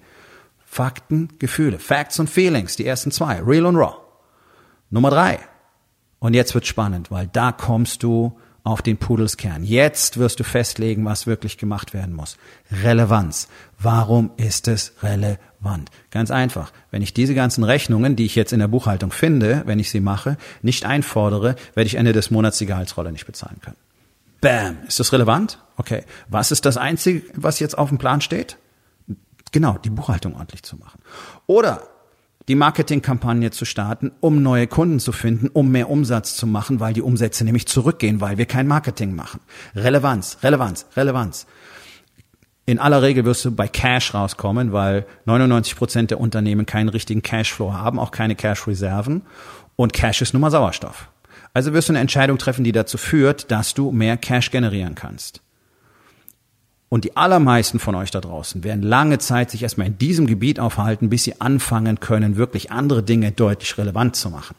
Fakten, 0.65 1.29
Gefühle. 1.39 1.79
Facts 1.79 2.19
und 2.19 2.29
Feelings, 2.29 2.75
die 2.75 2.85
ersten 2.85 3.11
zwei. 3.11 3.41
Real 3.41 3.65
und 3.65 3.77
Raw. 3.77 3.95
Nummer 4.91 5.09
drei. 5.09 5.39
Und 6.19 6.33
jetzt 6.33 6.53
wird 6.53 6.67
spannend, 6.67 7.11
weil 7.11 7.27
da 7.27 7.51
kommst 7.51 8.03
du 8.03 8.37
auf 8.65 8.81
den 8.81 8.97
Pudelskern. 8.97 9.63
Jetzt 9.63 10.17
wirst 10.17 10.39
du 10.39 10.43
festlegen, 10.43 11.05
was 11.05 11.27
wirklich 11.27 11.57
gemacht 11.57 11.93
werden 11.93 12.15
muss. 12.15 12.35
Relevanz. 12.83 13.47
Warum 13.79 14.31
ist 14.37 14.67
es 14.67 14.91
relevant? 15.03 15.91
Ganz 16.09 16.31
einfach. 16.31 16.73
Wenn 16.89 17.03
ich 17.03 17.13
diese 17.13 17.35
ganzen 17.35 17.63
Rechnungen, 17.63 18.15
die 18.15 18.25
ich 18.25 18.35
jetzt 18.35 18.53
in 18.53 18.59
der 18.59 18.67
Buchhaltung 18.67 19.11
finde, 19.11 19.61
wenn 19.67 19.79
ich 19.79 19.91
sie 19.91 19.99
mache, 19.99 20.37
nicht 20.63 20.83
einfordere, 20.83 21.55
werde 21.75 21.87
ich 21.87 21.95
Ende 21.95 22.11
des 22.11 22.31
Monats 22.31 22.57
die 22.57 22.65
Gehaltsrolle 22.65 23.11
nicht 23.11 23.27
bezahlen 23.27 23.61
können. 23.61 23.77
Bam. 24.41 24.79
Ist 24.87 24.99
das 24.99 25.13
relevant? 25.13 25.59
Okay. 25.77 26.03
Was 26.27 26.51
ist 26.51 26.65
das 26.65 26.77
Einzige, 26.77 27.21
was 27.35 27.59
jetzt 27.59 27.77
auf 27.77 27.89
dem 27.89 27.99
Plan 27.99 28.19
steht? 28.19 28.57
Genau, 29.51 29.77
die 29.77 29.91
Buchhaltung 29.91 30.33
ordentlich 30.35 30.63
zu 30.63 30.75
machen. 30.75 31.01
Oder 31.45 31.83
die 32.47 32.55
Marketingkampagne 32.55 33.51
zu 33.51 33.65
starten, 33.65 34.11
um 34.19 34.43
neue 34.43 34.67
Kunden 34.67 34.99
zu 34.99 35.11
finden, 35.11 35.47
um 35.47 35.71
mehr 35.71 35.89
Umsatz 35.89 36.35
zu 36.35 36.45
machen, 36.45 36.79
weil 36.79 36.93
die 36.93 37.01
Umsätze 37.01 37.43
nämlich 37.43 37.67
zurückgehen, 37.67 38.21
weil 38.21 38.37
wir 38.37 38.45
kein 38.45 38.67
Marketing 38.67 39.15
machen. 39.15 39.39
Relevanz, 39.75 40.37
Relevanz, 40.43 40.85
Relevanz. 40.95 41.47
In 42.67 42.79
aller 42.79 43.01
Regel 43.01 43.25
wirst 43.25 43.45
du 43.45 43.51
bei 43.51 43.67
Cash 43.67 44.13
rauskommen, 44.13 44.71
weil 44.71 45.05
99 45.25 45.75
Prozent 45.75 46.11
der 46.11 46.19
Unternehmen 46.19 46.65
keinen 46.65 46.89
richtigen 46.89 47.21
Cashflow 47.21 47.73
haben, 47.73 47.99
auch 47.99 48.11
keine 48.11 48.35
Cash-Reserven. 48.35 49.21
Und 49.75 49.93
Cash 49.93 50.21
ist 50.21 50.33
nun 50.33 50.41
mal 50.41 50.51
Sauerstoff. 50.51 51.09
Also 51.53 51.73
wirst 51.73 51.89
du 51.89 51.93
eine 51.93 51.99
Entscheidung 51.99 52.37
treffen, 52.37 52.63
die 52.63 52.71
dazu 52.71 52.97
führt, 52.97 53.51
dass 53.51 53.75
du 53.75 53.91
mehr 53.91 54.17
Cash 54.17 54.51
generieren 54.51 54.95
kannst. 54.95 55.41
Und 56.95 57.03
die 57.03 57.17
allermeisten 57.17 57.77
von 57.79 57.93
euch 57.93 58.09
da 58.09 58.21
draußen 58.21 58.63
werden 58.63 58.81
lange 58.81 59.17
Zeit 59.17 59.51
sich 59.51 59.63
erstmal 59.63 59.87
in 59.87 59.97
diesem 59.97 60.27
Gebiet 60.27 60.61
aufhalten, 60.61 61.09
bis 61.09 61.25
sie 61.25 61.41
anfangen 61.41 61.99
können, 61.99 62.37
wirklich 62.37 62.71
andere 62.71 63.03
Dinge 63.03 63.33
deutlich 63.33 63.77
relevant 63.77 64.15
zu 64.15 64.29
machen. 64.29 64.55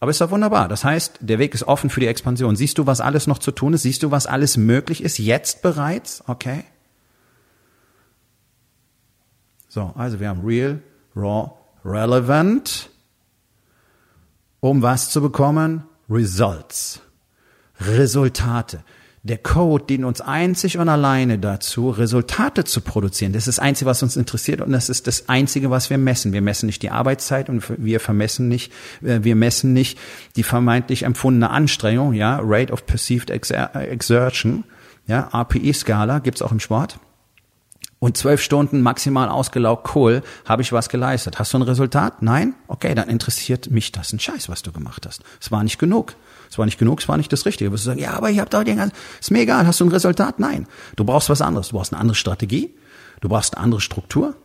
Aber 0.00 0.10
ist 0.10 0.22
doch 0.22 0.30
wunderbar. 0.30 0.68
Das 0.68 0.84
heißt, 0.84 1.18
der 1.20 1.38
Weg 1.38 1.52
ist 1.52 1.64
offen 1.64 1.90
für 1.90 2.00
die 2.00 2.06
Expansion. 2.06 2.56
Siehst 2.56 2.78
du, 2.78 2.86
was 2.86 3.02
alles 3.02 3.26
noch 3.26 3.38
zu 3.38 3.50
tun 3.50 3.74
ist? 3.74 3.82
Siehst 3.82 4.02
du, 4.02 4.10
was 4.10 4.26
alles 4.26 4.56
möglich 4.56 5.02
ist? 5.04 5.18
Jetzt 5.18 5.60
bereits? 5.60 6.24
Okay. 6.28 6.64
So, 9.68 9.92
also 9.96 10.20
wir 10.20 10.30
haben 10.30 10.46
real, 10.46 10.80
raw, 11.14 11.50
relevant. 11.84 12.88
Um 14.60 14.80
was 14.80 15.10
zu 15.10 15.20
bekommen? 15.20 15.84
Results. 16.08 17.02
Resultate 17.80 18.82
der 19.24 19.38
Code 19.38 19.86
dient 19.86 20.04
uns 20.04 20.20
einzig 20.20 20.76
und 20.76 20.90
alleine 20.90 21.38
dazu, 21.38 21.88
Resultate 21.88 22.64
zu 22.64 22.82
produzieren. 22.82 23.32
Das 23.32 23.48
ist 23.48 23.56
das 23.56 23.58
Einzige, 23.58 23.88
was 23.88 24.02
uns 24.02 24.16
interessiert 24.18 24.60
und 24.60 24.70
das 24.70 24.90
ist 24.90 25.06
das 25.06 25.30
Einzige, 25.30 25.70
was 25.70 25.88
wir 25.88 25.96
messen. 25.96 26.34
Wir 26.34 26.42
messen 26.42 26.66
nicht 26.66 26.82
die 26.82 26.90
Arbeitszeit 26.90 27.48
und 27.48 27.64
wir 27.78 28.00
vermessen 28.00 28.48
nicht, 28.48 28.70
äh, 29.02 29.20
wir 29.22 29.34
messen 29.34 29.72
nicht 29.72 29.98
die 30.36 30.42
vermeintlich 30.42 31.04
empfundene 31.04 31.48
Anstrengung, 31.48 32.12
ja, 32.12 32.38
Rate 32.42 32.70
of 32.70 32.84
Perceived 32.84 33.30
Exertion, 33.30 34.64
ja, 35.06 35.30
RPE-Skala 35.32 36.18
gibt's 36.18 36.42
auch 36.42 36.52
im 36.52 36.60
Sport. 36.60 36.98
und 38.00 38.18
zwölf 38.18 38.42
Stunden 38.42 38.82
maximal 38.82 39.30
ausgelaugt 39.30 39.96
cool, 39.96 40.22
habe 40.44 40.60
ich 40.60 40.74
was 40.74 40.90
geleistet. 40.90 41.38
Hast 41.38 41.54
du 41.54 41.58
ein 41.58 41.62
Resultat? 41.62 42.20
Nein? 42.20 42.54
Okay, 42.68 42.94
dann 42.94 43.08
interessiert 43.08 43.70
mich 43.70 43.92
das 43.92 44.12
ein 44.12 44.20
Scheiß, 44.20 44.50
was 44.50 44.62
du 44.62 44.72
gemacht 44.72 45.06
hast. 45.06 45.22
Es 45.40 45.50
war 45.50 45.62
nicht 45.62 45.78
genug. 45.78 46.14
Es 46.54 46.58
war 46.58 46.66
nicht 46.66 46.78
genug, 46.78 47.00
es 47.00 47.08
war 47.08 47.16
nicht 47.16 47.32
das 47.32 47.46
Richtige. 47.46 47.68
Du 47.68 47.74
wirst 47.74 47.82
sagen, 47.82 47.98
ja, 47.98 48.12
aber 48.12 48.30
ich 48.30 48.38
habe 48.38 48.48
doch 48.48 48.62
den 48.62 48.76
ganzen, 48.76 48.94
ist 49.20 49.32
mir 49.32 49.40
egal, 49.40 49.66
hast 49.66 49.80
du 49.80 49.86
ein 49.86 49.90
Resultat? 49.90 50.38
Nein. 50.38 50.68
Du 50.94 51.04
brauchst 51.04 51.28
was 51.28 51.42
anderes. 51.42 51.70
Du 51.70 51.76
brauchst 51.76 51.92
eine 51.92 52.00
andere 52.00 52.14
Strategie, 52.14 52.72
du 53.20 53.28
brauchst 53.28 53.56
eine 53.56 53.64
andere 53.64 53.80
Struktur, 53.80 54.36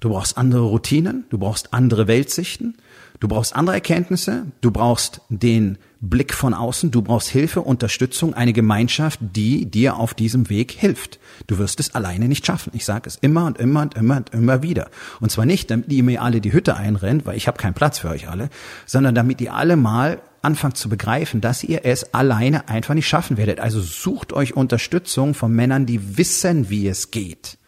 du 0.00 0.08
brauchst 0.08 0.38
andere 0.38 0.62
Routinen, 0.62 1.24
du 1.30 1.38
brauchst 1.38 1.72
andere 1.72 2.08
Weltsichten, 2.08 2.74
du 3.20 3.28
brauchst 3.28 3.54
andere 3.54 3.76
Erkenntnisse, 3.76 4.46
du 4.60 4.72
brauchst 4.72 5.20
den 5.28 5.78
Blick 6.00 6.34
von 6.34 6.52
außen, 6.52 6.90
du 6.90 7.00
brauchst 7.00 7.28
Hilfe, 7.28 7.60
Unterstützung, 7.60 8.34
eine 8.34 8.52
Gemeinschaft, 8.52 9.20
die 9.22 9.70
dir 9.70 9.98
auf 9.98 10.14
diesem 10.14 10.50
Weg 10.50 10.72
hilft. 10.72 11.20
Du 11.46 11.58
wirst 11.58 11.78
es 11.78 11.94
alleine 11.94 12.26
nicht 12.26 12.44
schaffen. 12.44 12.72
Ich 12.74 12.84
sage 12.84 13.08
es 13.08 13.14
immer 13.14 13.46
und 13.46 13.58
immer 13.58 13.82
und 13.82 13.94
immer 13.94 14.16
und 14.16 14.30
immer 14.30 14.64
wieder. 14.64 14.90
Und 15.20 15.30
zwar 15.30 15.46
nicht, 15.46 15.70
damit 15.70 15.92
ihr 15.92 16.02
mir 16.02 16.22
alle 16.22 16.40
die 16.40 16.52
Hütte 16.52 16.76
einrennt, 16.76 17.24
weil 17.24 17.36
ich 17.36 17.46
habe 17.46 17.56
keinen 17.56 17.74
Platz 17.74 18.00
für 18.00 18.08
euch 18.08 18.28
alle, 18.28 18.50
sondern 18.84 19.14
damit 19.14 19.40
ihr 19.40 19.54
alle 19.54 19.76
mal 19.76 20.20
anfangt 20.46 20.76
zu 20.76 20.88
begreifen, 20.88 21.40
dass 21.40 21.64
ihr 21.64 21.84
es 21.84 22.14
alleine 22.14 22.68
einfach 22.68 22.94
nicht 22.94 23.08
schaffen 23.08 23.36
werdet. 23.36 23.58
Also 23.60 23.80
sucht 23.80 24.32
euch 24.32 24.56
Unterstützung 24.56 25.34
von 25.34 25.52
Männern, 25.52 25.84
die 25.84 26.16
wissen, 26.16 26.70
wie 26.70 26.86
es 26.88 27.10
geht. 27.10 27.58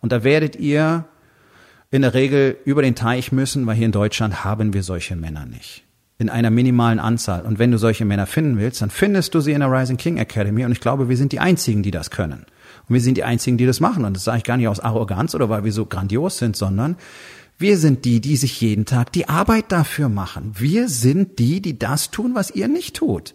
Und 0.00 0.12
da 0.12 0.24
werdet 0.24 0.56
ihr 0.56 1.04
in 1.90 2.02
der 2.02 2.14
Regel 2.14 2.56
über 2.64 2.82
den 2.82 2.94
Teich 2.94 3.32
müssen, 3.32 3.66
weil 3.66 3.76
hier 3.76 3.86
in 3.86 3.92
Deutschland 3.92 4.44
haben 4.44 4.72
wir 4.72 4.82
solche 4.82 5.14
Männer 5.14 5.46
nicht. 5.46 5.84
In 6.18 6.30
einer 6.30 6.50
minimalen 6.50 6.98
Anzahl. 6.98 7.42
Und 7.42 7.58
wenn 7.58 7.70
du 7.70 7.78
solche 7.78 8.06
Männer 8.06 8.26
finden 8.26 8.58
willst, 8.58 8.80
dann 8.80 8.90
findest 8.90 9.34
du 9.34 9.40
sie 9.40 9.52
in 9.52 9.60
der 9.60 9.70
Rising 9.70 9.98
King 9.98 10.16
Academy. 10.16 10.64
Und 10.64 10.72
ich 10.72 10.80
glaube, 10.80 11.10
wir 11.10 11.16
sind 11.16 11.32
die 11.32 11.40
Einzigen, 11.40 11.82
die 11.82 11.90
das 11.90 12.10
können. 12.10 12.46
Und 12.88 12.94
wir 12.94 13.00
sind 13.02 13.18
die 13.18 13.24
Einzigen, 13.24 13.58
die 13.58 13.66
das 13.66 13.80
machen. 13.80 14.06
Und 14.06 14.16
das 14.16 14.24
sage 14.24 14.38
ich 14.38 14.44
gar 14.44 14.56
nicht 14.56 14.68
aus 14.68 14.80
Arroganz 14.80 15.34
oder 15.34 15.50
weil 15.50 15.64
wir 15.64 15.72
so 15.72 15.84
grandios 15.84 16.38
sind, 16.38 16.56
sondern 16.56 16.96
wir 17.58 17.78
sind 17.78 18.04
die, 18.04 18.20
die 18.20 18.36
sich 18.36 18.60
jeden 18.60 18.84
Tag 18.84 19.12
die 19.12 19.28
Arbeit 19.28 19.72
dafür 19.72 20.08
machen. 20.08 20.52
Wir 20.58 20.88
sind 20.88 21.38
die, 21.38 21.60
die 21.62 21.78
das 21.78 22.10
tun, 22.10 22.34
was 22.34 22.50
ihr 22.50 22.68
nicht 22.68 22.96
tut. 22.96 23.34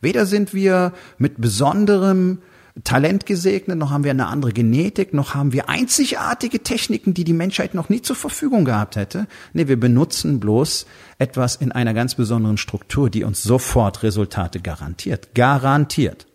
Weder 0.00 0.26
sind 0.26 0.54
wir 0.54 0.92
mit 1.18 1.40
besonderem 1.40 2.38
Talent 2.84 3.26
gesegnet, 3.26 3.78
noch 3.78 3.90
haben 3.90 4.04
wir 4.04 4.12
eine 4.12 4.28
andere 4.28 4.52
Genetik, 4.52 5.12
noch 5.12 5.34
haben 5.34 5.52
wir 5.52 5.68
einzigartige 5.68 6.62
Techniken, 6.62 7.14
die 7.14 7.24
die 7.24 7.32
Menschheit 7.32 7.74
noch 7.74 7.88
nie 7.88 8.00
zur 8.00 8.16
Verfügung 8.16 8.64
gehabt 8.64 8.96
hätte. 8.96 9.26
Nee, 9.52 9.68
wir 9.68 9.78
benutzen 9.78 10.40
bloß 10.40 10.86
etwas 11.18 11.56
in 11.56 11.72
einer 11.72 11.94
ganz 11.94 12.14
besonderen 12.14 12.56
Struktur, 12.56 13.10
die 13.10 13.24
uns 13.24 13.42
sofort 13.42 14.02
Resultate 14.02 14.60
garantiert. 14.60 15.34
Garantiert. 15.34 16.26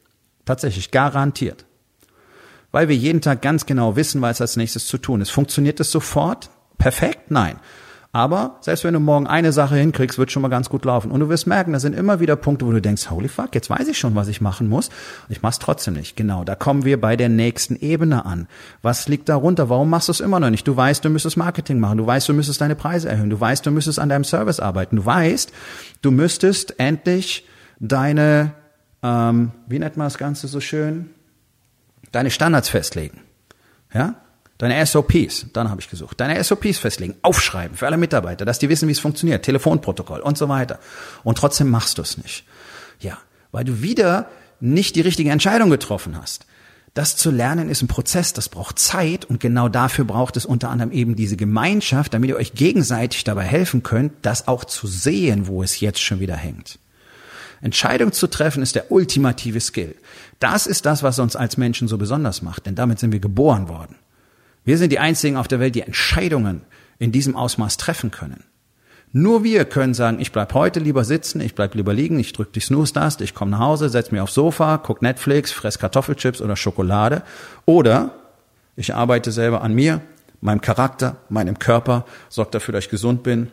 Tatsächlich 0.46 0.92
garantiert. 0.92 1.66
Weil 2.72 2.90
wir 2.90 2.96
jeden 2.96 3.22
Tag 3.22 3.42
ganz 3.42 3.66
genau 3.66 3.96
wissen, 3.96 4.22
was 4.22 4.42
als 4.42 4.58
nächstes 4.58 4.88
zu 4.88 4.98
tun 4.98 5.22
ist. 5.22 5.32
Funktioniert 5.32 5.80
es 5.80 5.92
sofort? 5.92 6.50
Perfekt? 6.78 7.32
Nein. 7.32 7.58
Aber 8.16 8.60
selbst 8.62 8.86
wenn 8.86 8.94
du 8.94 9.02
morgen 9.02 9.28
eine 9.28 9.52
Sache 9.52 9.76
hinkriegst, 9.76 10.18
wird 10.18 10.32
schon 10.32 10.42
mal 10.42 10.48
ganz 10.48 10.70
gut 10.70 10.86
laufen. 10.86 11.12
Und 11.12 11.20
du 11.20 11.28
wirst 11.28 11.48
merken, 11.48 11.74
da 11.74 11.82
sind 11.82 11.94
immer 11.94 12.22
wieder 12.22 12.38
Punkte, 12.38 12.66
wo 12.66 12.72
du 12.72 12.82
denkst, 12.82 13.10
holy 13.10 13.28
fuck, 13.28 13.54
jetzt 13.54 13.70
weiß 13.70 13.90
ich 13.90 13.98
schon, 13.98 14.16
was 14.16 14.30
ich 14.30 14.40
machen 14.40 14.70
muss. 14.70 14.90
Ich 15.28 15.42
mach's 15.42 15.60
trotzdem 15.60 15.96
nicht. 15.96 16.16
Genau, 16.16 16.46
da 16.46 16.56
kommen 16.56 16.86
wir 16.86 17.02
bei 17.02 17.18
der 17.18 17.28
nächsten 17.28 17.76
Ebene 17.76 18.26
an. 18.26 18.48
Was 18.82 19.10
liegt 19.10 19.28
darunter? 19.28 19.68
Warum 19.68 19.90
machst 19.90 20.08
du 20.08 20.14
es 20.14 20.22
immer 20.22 20.40
noch 20.40 20.50
nicht? 20.50 20.66
Du 20.66 20.78
weißt, 20.78 21.04
du 21.04 21.10
müsstest 21.10 21.36
Marketing 21.36 21.82
machen. 21.82 21.98
Du 21.98 22.08
weißt, 22.08 22.30
du 22.30 22.34
müsstest 22.34 22.62
deine 22.62 22.78
Preise 22.78 23.10
erhöhen. 23.10 23.30
Du 23.30 23.38
weißt, 23.38 23.66
du 23.66 23.72
müsstest 23.72 24.00
an 24.00 24.08
deinem 24.08 24.24
Service 24.24 24.62
arbeiten. 24.62 24.96
Du 24.96 25.06
weißt, 25.06 25.52
du 26.02 26.12
müsstest 26.12 26.80
endlich 26.80 27.46
deine, 27.82 28.54
ähm, 29.04 29.52
wie 29.68 29.78
nennt 29.78 29.98
man 29.98 30.06
das 30.06 30.18
Ganze 30.18 30.48
so 30.48 30.62
schön? 30.62 31.10
Deine 32.14 32.32
Standards 32.32 32.70
festlegen. 32.70 33.20
Ja? 33.94 34.16
Deine 34.58 34.86
SOPs, 34.86 35.48
dann 35.52 35.70
habe 35.70 35.82
ich 35.82 35.90
gesucht. 35.90 36.20
Deine 36.20 36.42
SOPs 36.42 36.78
festlegen, 36.78 37.16
aufschreiben 37.22 37.76
für 37.76 37.88
alle 37.88 37.98
Mitarbeiter, 37.98 38.46
dass 38.46 38.60
die 38.60 38.70
wissen, 38.70 38.88
wie 38.88 38.94
es 38.94 39.00
funktioniert, 39.00 39.44
Telefonprotokoll 39.44 40.22
und 40.22 40.38
so 40.38 40.48
weiter. 40.48 40.80
Und 41.24 41.38
trotzdem 41.38 41.70
machst 41.70 41.98
du 41.98 42.02
es 42.02 42.18
nicht. 42.18 42.46
Ja, 43.00 43.18
weil 43.52 43.66
du 43.66 43.82
wieder 43.82 44.30
nicht 44.62 44.96
die 44.96 45.02
richtige 45.02 45.32
Entscheidung 45.32 45.70
getroffen 45.70 46.18
hast. 46.20 46.46
Das 46.94 47.18
zu 47.18 47.30
lernen 47.30 47.68
ist 47.68 47.82
ein 47.82 47.90
Prozess, 47.90 48.32
das 48.32 48.48
braucht 48.48 48.80
Zeit 48.80 49.26
und 49.26 49.42
genau 49.42 49.68
dafür 49.68 50.06
braucht 50.06 50.38
es 50.38 50.46
unter 50.46 50.70
anderem 50.70 50.94
eben 50.94 51.18
diese 51.18 51.36
Gemeinschaft, 51.36 52.14
damit 52.14 52.30
ihr 52.30 52.38
euch 52.38 52.54
gegenseitig 52.54 53.26
dabei 53.26 53.44
helfen 53.44 53.84
könnt, 53.84 54.14
das 54.22 54.48
auch 54.48 54.64
zu 54.64 54.88
sehen, 54.88 55.48
wo 55.48 55.62
es 55.62 55.82
jetzt 55.82 56.02
schon 56.02 56.22
wieder 56.22 56.38
hängt. 56.38 56.80
Entscheidung 57.60 58.14
zu 58.14 58.28
treffen 58.28 58.64
ist 58.64 58.76
der 58.76 58.94
ultimative 58.94 59.60
Skill. 59.60 59.96
Das 60.40 60.68
ist 60.68 60.86
das, 60.86 61.04
was 61.04 61.20
uns 61.20 61.36
als 61.36 61.58
Menschen 61.58 61.90
so 61.90 61.98
besonders 61.98 62.42
macht, 62.42 62.66
denn 62.66 62.76
damit 62.76 63.00
sind 63.00 63.12
wir 63.12 63.20
geboren 63.20 63.68
worden. 63.68 63.98
Wir 64.66 64.78
sind 64.78 64.92
die 64.92 65.00
Einzigen 65.00 65.38
auf 65.38 65.48
der 65.48 65.60
Welt, 65.60 65.76
die 65.76 65.82
Entscheidungen 65.82 66.62
in 67.00 67.12
diesem 67.12 67.36
Ausmaß 67.36 67.78
treffen 67.78 68.12
können. 68.12 68.44
Nur 69.12 69.46
wir 69.46 69.64
können 69.64 69.94
sagen, 69.94 70.20
ich 70.20 70.34
bleib 70.34 70.54
heute 70.54 70.82
lieber 70.82 71.06
sitzen, 71.06 71.40
ich 71.40 71.56
bleib 71.56 71.76
lieber 71.76 71.94
liegen, 71.94 72.20
ich 72.20 72.34
drück 72.34 72.52
die 72.52 72.60
Snooze-Taste, 72.60 73.24
ich 73.24 73.34
komme 73.34 73.52
nach 73.52 73.60
Hause, 73.60 73.88
setz 73.88 74.12
mich 74.12 74.20
aufs 74.20 74.34
Sofa, 74.34 74.78
guck 74.78 75.02
Netflix, 75.02 75.54
fress 75.54 75.80
Kartoffelchips 75.80 76.42
oder 76.42 76.58
Schokolade. 76.58 77.22
Oder 77.66 78.12
ich 78.76 78.94
arbeite 78.94 79.32
selber 79.32 79.62
an 79.62 79.74
mir, 79.74 80.02
meinem 80.42 80.60
Charakter, 80.60 81.16
meinem 81.30 81.60
Körper, 81.60 82.06
sorge 82.28 82.52
dafür, 82.52 82.74
dass 82.74 82.86
ich 82.86 82.90
gesund 82.90 83.24
bin, 83.24 83.52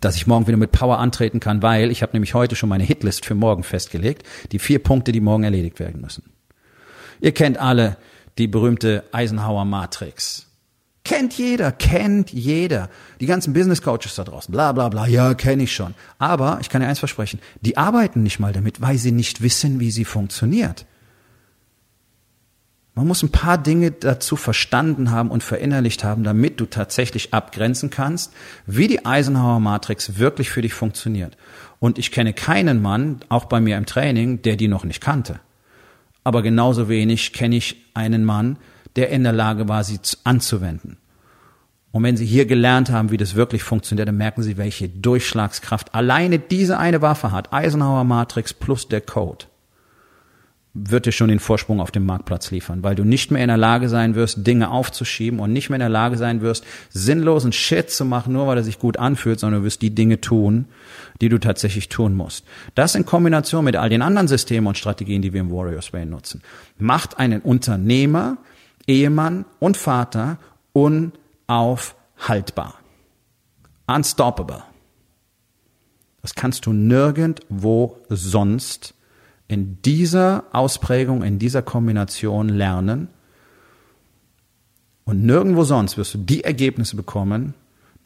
dass 0.00 0.16
ich 0.16 0.26
morgen 0.26 0.46
wieder 0.46 0.56
mit 0.56 0.72
Power 0.72 0.98
antreten 0.98 1.40
kann, 1.40 1.60
weil 1.60 1.90
ich 1.90 2.02
habe 2.02 2.12
nämlich 2.14 2.32
heute 2.32 2.56
schon 2.56 2.70
meine 2.70 2.84
Hitlist 2.84 3.26
für 3.26 3.34
morgen 3.34 3.64
festgelegt, 3.64 4.26
die 4.52 4.58
vier 4.58 4.82
Punkte, 4.82 5.12
die 5.12 5.20
morgen 5.20 5.44
erledigt 5.44 5.78
werden 5.78 6.00
müssen. 6.00 6.24
Ihr 7.20 7.32
kennt 7.32 7.58
alle 7.58 7.96
die 8.38 8.48
berühmte 8.48 9.04
Eisenhower 9.12 9.64
Matrix. 9.64 10.46
Kennt 11.04 11.34
jeder, 11.34 11.70
kennt 11.70 12.32
jeder. 12.32 12.88
Die 13.20 13.26
ganzen 13.26 13.52
Business 13.52 13.82
Coaches 13.82 14.14
da 14.14 14.24
draußen, 14.24 14.50
bla 14.50 14.72
bla 14.72 14.88
bla, 14.88 15.06
ja, 15.06 15.34
kenne 15.34 15.64
ich 15.64 15.74
schon. 15.74 15.94
Aber 16.18 16.58
ich 16.62 16.70
kann 16.70 16.80
dir 16.80 16.88
eins 16.88 16.98
versprechen, 16.98 17.40
die 17.60 17.76
arbeiten 17.76 18.22
nicht 18.22 18.40
mal 18.40 18.54
damit, 18.54 18.80
weil 18.80 18.96
sie 18.96 19.12
nicht 19.12 19.42
wissen, 19.42 19.80
wie 19.80 19.90
sie 19.90 20.06
funktioniert. 20.06 20.86
Man 22.94 23.06
muss 23.06 23.22
ein 23.22 23.30
paar 23.30 23.58
Dinge 23.58 23.90
dazu 23.90 24.36
verstanden 24.36 25.10
haben 25.10 25.30
und 25.30 25.42
verinnerlicht 25.42 26.04
haben, 26.04 26.24
damit 26.24 26.60
du 26.60 26.66
tatsächlich 26.66 27.34
abgrenzen 27.34 27.90
kannst, 27.90 28.32
wie 28.66 28.86
die 28.86 29.04
Eisenhower 29.04 29.60
Matrix 29.60 30.16
wirklich 30.18 30.48
für 30.48 30.62
dich 30.62 30.74
funktioniert. 30.74 31.36
Und 31.80 31.98
ich 31.98 32.12
kenne 32.12 32.32
keinen 32.32 32.80
Mann, 32.80 33.20
auch 33.28 33.44
bei 33.44 33.60
mir 33.60 33.76
im 33.76 33.84
Training, 33.84 34.42
der 34.42 34.56
die 34.56 34.68
noch 34.68 34.84
nicht 34.84 35.02
kannte 35.02 35.40
aber 36.24 36.42
genauso 36.42 36.88
wenig 36.88 37.32
kenne 37.32 37.56
ich 37.56 37.76
einen 37.94 38.24
Mann, 38.24 38.58
der 38.96 39.10
in 39.10 39.22
der 39.22 39.32
Lage 39.32 39.68
war, 39.68 39.84
sie 39.84 40.00
anzuwenden. 40.24 40.96
Und 41.92 42.02
wenn 42.02 42.16
Sie 42.16 42.26
hier 42.26 42.44
gelernt 42.44 42.90
haben, 42.90 43.12
wie 43.12 43.16
das 43.16 43.36
wirklich 43.36 43.62
funktioniert, 43.62 44.08
dann 44.08 44.16
merken 44.16 44.42
Sie, 44.42 44.56
welche 44.56 44.88
Durchschlagskraft 44.88 45.94
alleine 45.94 46.40
diese 46.40 46.76
eine 46.76 47.02
Waffe 47.02 47.30
hat. 47.30 47.52
Eisenhower 47.52 48.02
Matrix 48.02 48.52
plus 48.52 48.88
der 48.88 49.00
Code 49.00 49.44
wird 50.74 51.06
dir 51.06 51.12
schon 51.12 51.28
den 51.28 51.38
Vorsprung 51.38 51.80
auf 51.80 51.92
dem 51.92 52.04
Marktplatz 52.04 52.50
liefern, 52.50 52.82
weil 52.82 52.96
du 52.96 53.04
nicht 53.04 53.30
mehr 53.30 53.42
in 53.42 53.48
der 53.48 53.56
Lage 53.56 53.88
sein 53.88 54.16
wirst, 54.16 54.44
Dinge 54.44 54.72
aufzuschieben 54.72 55.38
und 55.38 55.52
nicht 55.52 55.70
mehr 55.70 55.76
in 55.76 55.80
der 55.80 55.88
Lage 55.88 56.16
sein 56.16 56.40
wirst, 56.40 56.64
sinnlosen 56.90 57.52
Shit 57.52 57.90
zu 57.90 58.04
machen, 58.04 58.32
nur 58.32 58.48
weil 58.48 58.58
er 58.58 58.64
sich 58.64 58.80
gut 58.80 58.96
anfühlt, 58.96 59.38
sondern 59.38 59.60
du 59.60 59.66
wirst 59.66 59.82
die 59.82 59.94
Dinge 59.94 60.20
tun, 60.20 60.66
die 61.20 61.28
du 61.28 61.38
tatsächlich 61.38 61.88
tun 61.88 62.16
musst. 62.16 62.44
Das 62.74 62.96
in 62.96 63.06
Kombination 63.06 63.64
mit 63.64 63.76
all 63.76 63.88
den 63.88 64.02
anderen 64.02 64.26
Systemen 64.26 64.66
und 64.66 64.76
Strategien, 64.76 65.22
die 65.22 65.32
wir 65.32 65.40
im 65.40 65.52
Warriors 65.52 65.92
Way 65.92 66.06
nutzen, 66.06 66.42
macht 66.76 67.18
einen 67.18 67.40
Unternehmer, 67.40 68.38
Ehemann 68.88 69.44
und 69.60 69.76
Vater 69.76 70.38
unaufhaltbar. 70.72 72.74
Unstoppable. 73.86 74.64
Das 76.20 76.34
kannst 76.34 76.66
du 76.66 76.72
nirgendwo 76.72 77.98
sonst 78.08 78.94
in 79.48 79.80
dieser 79.82 80.44
Ausprägung, 80.52 81.22
in 81.22 81.38
dieser 81.38 81.62
Kombination 81.62 82.48
lernen. 82.48 83.08
Und 85.04 85.24
nirgendwo 85.24 85.64
sonst 85.64 85.98
wirst 85.98 86.14
du 86.14 86.18
die 86.18 86.44
Ergebnisse 86.44 86.96
bekommen, 86.96 87.54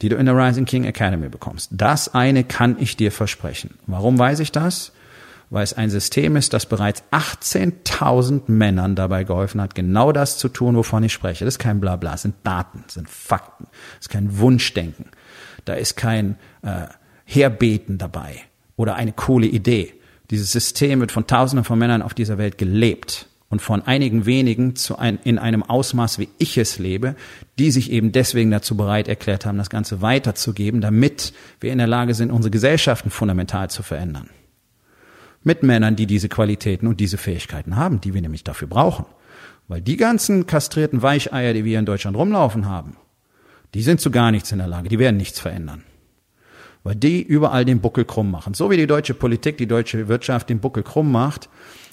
die 0.01 0.09
du 0.09 0.15
in 0.15 0.25
der 0.25 0.35
Rising 0.35 0.65
King 0.65 0.85
Academy 0.85 1.29
bekommst. 1.29 1.71
Das 1.73 2.13
eine 2.13 2.43
kann 2.43 2.77
ich 2.79 2.97
dir 2.97 3.11
versprechen. 3.11 3.75
Warum 3.85 4.17
weiß 4.17 4.39
ich 4.39 4.51
das? 4.51 4.91
Weil 5.49 5.63
es 5.63 5.73
ein 5.73 5.89
System 5.89 6.35
ist, 6.35 6.53
das 6.53 6.67
bereits 6.67 7.03
18.000 7.11 8.43
Männern 8.47 8.95
dabei 8.95 9.23
geholfen 9.23 9.59
hat, 9.61 9.73
genau 9.73 10.11
das 10.11 10.37
zu 10.37 10.47
tun, 10.47 10.75
wovon 10.75 11.03
ich 11.03 11.13
spreche. 11.13 11.43
Das 11.43 11.55
ist 11.55 11.59
kein 11.59 11.79
Blabla, 11.79 12.11
das 12.11 12.21
sind 12.21 12.35
Daten, 12.43 12.83
das 12.85 12.93
sind 12.93 13.09
Fakten, 13.09 13.65
das 13.71 14.01
ist 14.01 14.09
kein 14.09 14.37
Wunschdenken. 14.37 15.05
Da 15.65 15.73
ist 15.73 15.97
kein 15.97 16.37
äh, 16.61 16.87
Herbeten 17.25 17.97
dabei 17.97 18.41
oder 18.75 18.95
eine 18.95 19.11
coole 19.11 19.47
Idee. 19.47 19.98
Dieses 20.29 20.51
System 20.51 20.99
wird 20.99 21.11
von 21.11 21.27
Tausenden 21.27 21.63
von 21.63 21.79
Männern 21.79 22.01
auf 22.01 22.13
dieser 22.13 22.37
Welt 22.37 22.57
gelebt 22.57 23.27
und 23.49 23.61
von 23.61 23.81
einigen 23.81 24.25
wenigen 24.27 24.75
zu 24.75 24.97
ein, 24.97 25.17
in 25.23 25.39
einem 25.39 25.63
Ausmaß, 25.63 26.19
wie 26.19 26.29
ich 26.37 26.57
es 26.57 26.77
lebe, 26.77 27.15
die 27.57 27.71
sich 27.71 27.91
eben 27.91 28.11
deswegen 28.11 28.51
dazu 28.51 28.77
bereit 28.77 29.07
erklärt 29.07 29.45
haben, 29.45 29.57
das 29.57 29.71
Ganze 29.71 30.01
weiterzugeben, 30.01 30.81
damit 30.81 31.33
wir 31.59 31.71
in 31.71 31.79
der 31.79 31.87
Lage 31.87 32.13
sind, 32.13 32.31
unsere 32.31 32.51
Gesellschaften 32.51 33.09
fundamental 33.09 33.69
zu 33.71 33.81
verändern. 33.81 34.29
Mit 35.43 35.63
Männern, 35.63 35.95
die 35.95 36.05
diese 36.05 36.29
Qualitäten 36.29 36.85
und 36.85 36.99
diese 36.99 37.17
Fähigkeiten 37.17 37.75
haben, 37.75 38.01
die 38.01 38.13
wir 38.13 38.21
nämlich 38.21 38.43
dafür 38.43 38.67
brauchen. 38.67 39.05
Weil 39.67 39.81
die 39.81 39.97
ganzen 39.97 40.45
kastrierten 40.45 41.01
Weicheier, 41.01 41.53
die 41.53 41.65
wir 41.65 41.79
in 41.79 41.85
Deutschland 41.85 42.17
rumlaufen 42.17 42.67
haben, 42.67 42.97
die 43.73 43.81
sind 43.81 44.01
zu 44.01 44.11
gar 44.11 44.31
nichts 44.31 44.51
in 44.51 44.57
der 44.57 44.67
Lage, 44.67 44.89
die 44.89 44.99
werden 44.99 45.17
nichts 45.17 45.39
verändern. 45.39 45.83
Weil 46.83 46.95
die 46.95 47.21
überall 47.21 47.65
den 47.65 47.81
Buckel 47.81 48.05
krumm 48.05 48.31
machen. 48.31 48.53
So 48.53 48.69
wie 48.69 48.77
die 48.77 48.87
deutsche 48.87 49.13
Politik, 49.13 49.57
die 49.57 49.67
deutsche 49.67 50.07
Wirtschaft 50.07 50.49
den 50.49 50.59
Buckel 50.59 50.83
krumm 50.83 51.11
macht, 51.11 51.49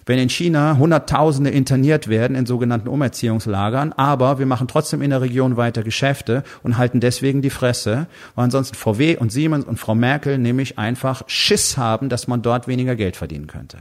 wenn 0.06 0.20
in 0.20 0.28
China 0.28 0.78
Hunderttausende 0.78 1.50
interniert 1.50 2.06
werden 2.06 2.36
in 2.36 2.46
sogenannten 2.46 2.88
Umerziehungslagern, 2.88 3.92
aber 3.92 4.38
wir 4.38 4.46
machen 4.46 4.68
trotzdem 4.68 5.02
in 5.02 5.10
der 5.10 5.20
Region 5.20 5.56
weiter 5.56 5.82
Geschäfte 5.82 6.44
und 6.62 6.78
halten 6.78 7.00
deswegen 7.00 7.42
die 7.42 7.50
Fresse, 7.50 8.06
weil 8.36 8.44
ansonsten 8.44 8.76
VW 8.76 9.16
und 9.16 9.32
Siemens 9.32 9.64
und 9.64 9.80
Frau 9.80 9.96
Merkel 9.96 10.38
nämlich 10.38 10.78
einfach 10.78 11.24
Schiss 11.26 11.76
haben, 11.76 12.08
dass 12.08 12.28
man 12.28 12.42
dort 12.42 12.68
weniger 12.68 12.94
Geld 12.94 13.16
verdienen 13.16 13.48
könnte. 13.48 13.78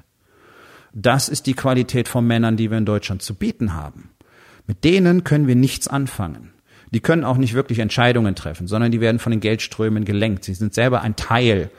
Das 0.94 1.30
ist 1.30 1.46
die 1.46 1.54
Qualität 1.54 2.08
von 2.08 2.26
Männern, 2.26 2.58
die 2.58 2.72
wir 2.72 2.80
in 2.80 2.86
Deutschland 2.86 3.22
zu 3.22 3.36
bieten 3.36 3.74
haben. 3.74 4.10
Mit 4.65 4.84
denen 4.84 5.24
können 5.24 5.46
wir 5.46 5.56
nichts 5.56 5.88
anfangen. 5.88 6.55
Die 6.95 7.01
können 7.01 7.25
auch 7.25 7.36
nicht 7.36 7.53
wirklich 7.53 7.79
Entscheidungen 7.79 8.36
treffen, 8.36 8.67
sondern 8.67 8.89
die 8.89 9.01
werden 9.01 9.19
von 9.19 9.31
den 9.31 9.41
Geldströmen 9.41 10.05
gelenkt. 10.05 10.45
Sie 10.45 10.53
sind 10.53 10.73
selber 10.73 11.01
ein 11.01 11.17
Teil 11.17 11.69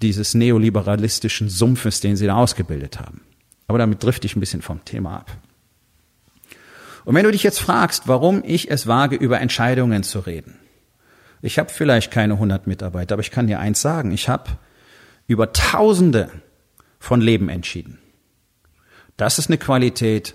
dieses 0.00 0.32
neoliberalistischen 0.32 1.50
Sumpfes, 1.50 2.00
den 2.00 2.16
sie 2.16 2.24
da 2.24 2.36
ausgebildet 2.36 2.98
haben. 2.98 3.20
Aber 3.66 3.76
damit 3.76 4.02
drifte 4.02 4.26
ich 4.26 4.34
ein 4.34 4.40
bisschen 4.40 4.62
vom 4.62 4.82
Thema 4.86 5.18
ab. 5.18 5.30
Und 7.04 7.14
wenn 7.14 7.24
du 7.24 7.32
dich 7.32 7.42
jetzt 7.42 7.58
fragst, 7.58 8.08
warum 8.08 8.42
ich 8.46 8.70
es 8.70 8.86
wage, 8.86 9.16
über 9.16 9.42
Entscheidungen 9.42 10.02
zu 10.02 10.20
reden. 10.20 10.54
Ich 11.42 11.58
habe 11.58 11.68
vielleicht 11.68 12.10
keine 12.10 12.32
100 12.32 12.66
Mitarbeiter, 12.66 13.16
aber 13.16 13.20
ich 13.20 13.30
kann 13.30 13.48
dir 13.48 13.60
eins 13.60 13.82
sagen. 13.82 14.10
Ich 14.10 14.30
habe 14.30 14.52
über 15.26 15.52
Tausende 15.52 16.30
von 16.98 17.20
Leben 17.20 17.50
entschieden. 17.50 17.98
Das 19.18 19.38
ist 19.38 19.50
eine 19.50 19.58
Qualität, 19.58 20.34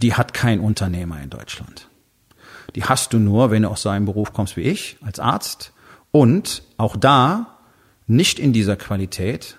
die 0.00 0.14
hat 0.14 0.32
kein 0.32 0.58
Unternehmer 0.58 1.20
in 1.20 1.28
Deutschland. 1.28 1.90
Die 2.74 2.84
hast 2.84 3.12
du 3.12 3.18
nur, 3.18 3.50
wenn 3.50 3.62
du 3.62 3.68
aus 3.68 3.82
so 3.82 3.88
einem 3.88 4.06
Beruf 4.06 4.32
kommst 4.32 4.56
wie 4.56 4.62
ich, 4.62 4.96
als 5.02 5.20
Arzt. 5.20 5.72
Und 6.10 6.62
auch 6.76 6.96
da 6.96 7.58
nicht 8.06 8.38
in 8.38 8.52
dieser 8.52 8.76
Qualität, 8.76 9.58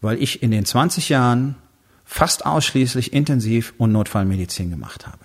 weil 0.00 0.22
ich 0.22 0.42
in 0.42 0.50
den 0.50 0.64
20 0.64 1.08
Jahren 1.08 1.56
fast 2.04 2.44
ausschließlich 2.46 3.12
Intensiv- 3.12 3.74
und 3.78 3.92
Notfallmedizin 3.92 4.70
gemacht 4.70 5.06
habe. 5.06 5.18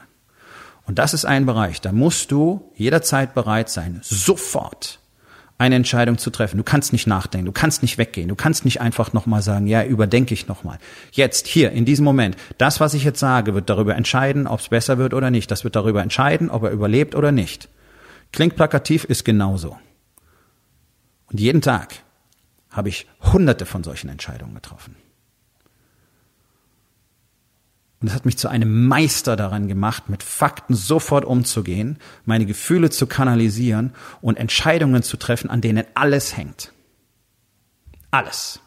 Und 0.86 0.98
das 0.98 1.14
ist 1.14 1.26
ein 1.26 1.46
Bereich, 1.46 1.82
da 1.82 1.92
musst 1.92 2.32
du 2.32 2.72
jederzeit 2.76 3.36
bereit 3.36 3.70
sein, 3.70 4.00
sofort 4.04 5.00
eine 5.60 5.76
Entscheidung 5.76 6.18
zu 6.18 6.32
treffen. 6.32 6.58
Du 6.58 6.64
kannst 6.64 6.94
nicht 6.94 7.06
nachdenken, 7.06 7.46
du 7.46 7.52
kannst 7.52 7.82
nicht 7.84 7.98
weggehen, 7.98 8.30
du 8.30 8.36
kannst 8.36 8.66
nicht 8.66 8.82
einfach 8.82 9.14
nochmal 9.14 9.42
sagen, 9.42 9.68
ja, 9.68 9.84
überdenke 9.84 10.34
ich 10.34 10.48
nochmal. 10.48 10.80
Jetzt, 11.12 11.48
hier, 11.48 11.72
in 11.72 11.86
diesem 11.86 12.06
Moment, 12.06 12.38
das, 12.58 12.80
was 12.80 12.94
ich 12.94 13.04
jetzt 13.04 13.20
sage, 13.20 13.54
wird 13.54 13.70
darüber 13.70 13.96
entscheiden, 13.96 14.48
ob 14.48 14.62
es 14.62 14.70
besser 14.70 14.98
wird 14.98 15.14
oder 15.14 15.30
nicht. 15.30 15.52
Das 15.52 15.66
wird 15.66 15.76
darüber 15.76 16.02
entscheiden, 16.02 16.50
ob 16.50 16.64
er 16.64 16.72
überlebt 16.72 17.14
oder 17.14 17.34
nicht. 17.34 17.68
Klingt 18.32 18.56
plakativ, 18.56 19.04
ist 19.04 19.26
genauso. 19.26 19.78
Und 21.28 21.40
jeden 21.40 21.62
Tag 21.62 21.94
habe 22.70 22.90
ich 22.90 23.06
hunderte 23.22 23.66
von 23.66 23.84
solchen 23.84 24.10
Entscheidungen 24.10 24.56
getroffen. 24.56 24.96
Und 28.02 28.08
es 28.08 28.14
hat 28.14 28.26
mich 28.26 28.38
zu 28.38 28.48
einem 28.48 28.88
Meister 28.88 29.36
daran 29.36 29.68
gemacht, 29.68 30.08
mit 30.08 30.24
Fakten 30.24 30.74
sofort 30.74 31.26
umzugehen, 31.26 31.98
meine 32.26 32.46
Gefühle 32.46 32.90
zu 32.90 33.08
kanalisieren 33.08 33.94
und 34.22 34.38
Entscheidungen 34.38 35.04
zu 35.04 35.18
treffen, 35.18 35.50
an 35.50 35.60
denen 35.60 35.84
alles 35.96 36.38
hängt. 36.38 36.72
Alles. 38.12 38.62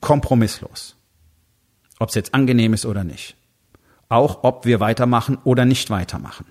Kompromisslos. 0.00 0.96
Ob 1.98 2.10
es 2.10 2.14
jetzt 2.14 2.34
angenehm 2.34 2.72
ist 2.72 2.86
oder 2.86 3.02
nicht. 3.02 3.36
Auch 4.08 4.44
ob 4.44 4.64
wir 4.64 4.78
weitermachen 4.78 5.38
oder 5.42 5.64
nicht 5.64 5.90
weitermachen. 5.90 6.46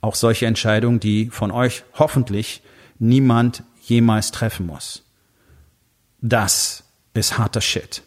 Auch 0.00 0.14
solche 0.14 0.46
Entscheidungen, 0.46 1.00
die 1.00 1.28
von 1.30 1.50
euch 1.50 1.84
hoffentlich 1.98 2.62
niemand 2.98 3.64
jemals 3.82 4.30
treffen 4.30 4.66
muss. 4.66 5.04
Das 6.20 6.84
ist 7.14 7.38
harter 7.38 7.60
Shit. 7.60 8.02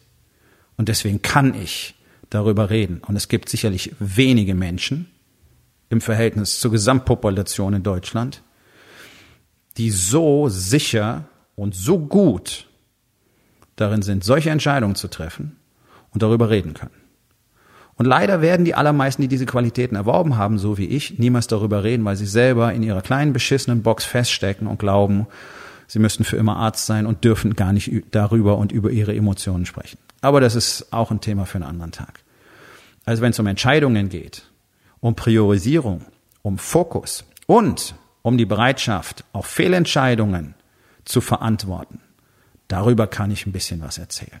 Und 0.76 0.88
deswegen 0.88 1.20
kann 1.20 1.54
ich 1.54 1.94
darüber 2.34 2.70
reden. 2.70 3.00
Und 3.06 3.16
es 3.16 3.28
gibt 3.28 3.48
sicherlich 3.48 3.94
wenige 3.98 4.54
Menschen 4.54 5.06
im 5.88 6.00
Verhältnis 6.00 6.58
zur 6.58 6.72
Gesamtpopulation 6.72 7.74
in 7.74 7.82
Deutschland, 7.82 8.42
die 9.76 9.90
so 9.90 10.48
sicher 10.48 11.24
und 11.54 11.74
so 11.74 11.98
gut 11.98 12.66
darin 13.76 14.02
sind, 14.02 14.24
solche 14.24 14.50
Entscheidungen 14.50 14.94
zu 14.94 15.08
treffen 15.08 15.56
und 16.10 16.22
darüber 16.22 16.50
reden 16.50 16.74
können. 16.74 16.94
Und 17.96 18.06
leider 18.06 18.40
werden 18.42 18.64
die 18.64 18.74
allermeisten, 18.74 19.22
die 19.22 19.28
diese 19.28 19.46
Qualitäten 19.46 19.94
erworben 19.94 20.36
haben, 20.36 20.58
so 20.58 20.78
wie 20.78 20.86
ich, 20.86 21.18
niemals 21.18 21.46
darüber 21.46 21.84
reden, 21.84 22.04
weil 22.04 22.16
sie 22.16 22.26
selber 22.26 22.72
in 22.72 22.82
ihrer 22.82 23.02
kleinen 23.02 23.32
beschissenen 23.32 23.82
Box 23.82 24.04
feststecken 24.04 24.66
und 24.66 24.80
glauben, 24.80 25.28
sie 25.86 26.00
müssten 26.00 26.24
für 26.24 26.36
immer 26.36 26.56
Arzt 26.56 26.86
sein 26.86 27.06
und 27.06 27.22
dürfen 27.22 27.54
gar 27.54 27.72
nicht 27.72 27.90
darüber 28.10 28.58
und 28.58 28.72
über 28.72 28.90
ihre 28.90 29.14
Emotionen 29.14 29.66
sprechen. 29.66 29.98
Aber 30.22 30.40
das 30.40 30.56
ist 30.56 30.92
auch 30.92 31.12
ein 31.12 31.20
Thema 31.20 31.46
für 31.46 31.56
einen 31.56 31.68
anderen 31.68 31.92
Tag. 31.92 32.23
Also 33.04 33.22
wenn 33.22 33.30
es 33.30 33.38
um 33.38 33.46
Entscheidungen 33.46 34.08
geht, 34.08 34.44
um 35.00 35.14
Priorisierung, 35.14 36.04
um 36.42 36.58
Fokus 36.58 37.24
und 37.46 37.94
um 38.22 38.38
die 38.38 38.46
Bereitschaft, 38.46 39.24
auch 39.32 39.44
Fehlentscheidungen 39.44 40.54
zu 41.04 41.20
verantworten, 41.20 42.00
darüber 42.68 43.06
kann 43.06 43.30
ich 43.30 43.46
ein 43.46 43.52
bisschen 43.52 43.82
was 43.82 43.98
erzählen. 43.98 44.40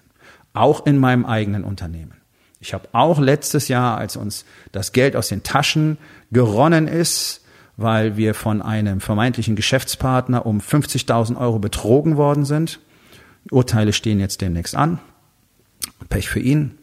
Auch 0.54 0.86
in 0.86 0.98
meinem 0.98 1.26
eigenen 1.26 1.64
Unternehmen. 1.64 2.14
Ich 2.60 2.72
habe 2.72 2.88
auch 2.92 3.18
letztes 3.18 3.68
Jahr, 3.68 3.98
als 3.98 4.16
uns 4.16 4.46
das 4.72 4.92
Geld 4.92 5.16
aus 5.16 5.28
den 5.28 5.42
Taschen 5.42 5.98
geronnen 6.32 6.88
ist, 6.88 7.44
weil 7.76 8.16
wir 8.16 8.34
von 8.34 8.62
einem 8.62 9.00
vermeintlichen 9.00 9.56
Geschäftspartner 9.56 10.46
um 10.46 10.60
50.000 10.60 11.36
Euro 11.36 11.58
betrogen 11.58 12.16
worden 12.16 12.44
sind. 12.44 12.80
Urteile 13.50 13.92
stehen 13.92 14.20
jetzt 14.20 14.40
demnächst 14.40 14.76
an. 14.76 14.98
Pech 16.08 16.28
für 16.28 16.40
ihn. 16.40 16.78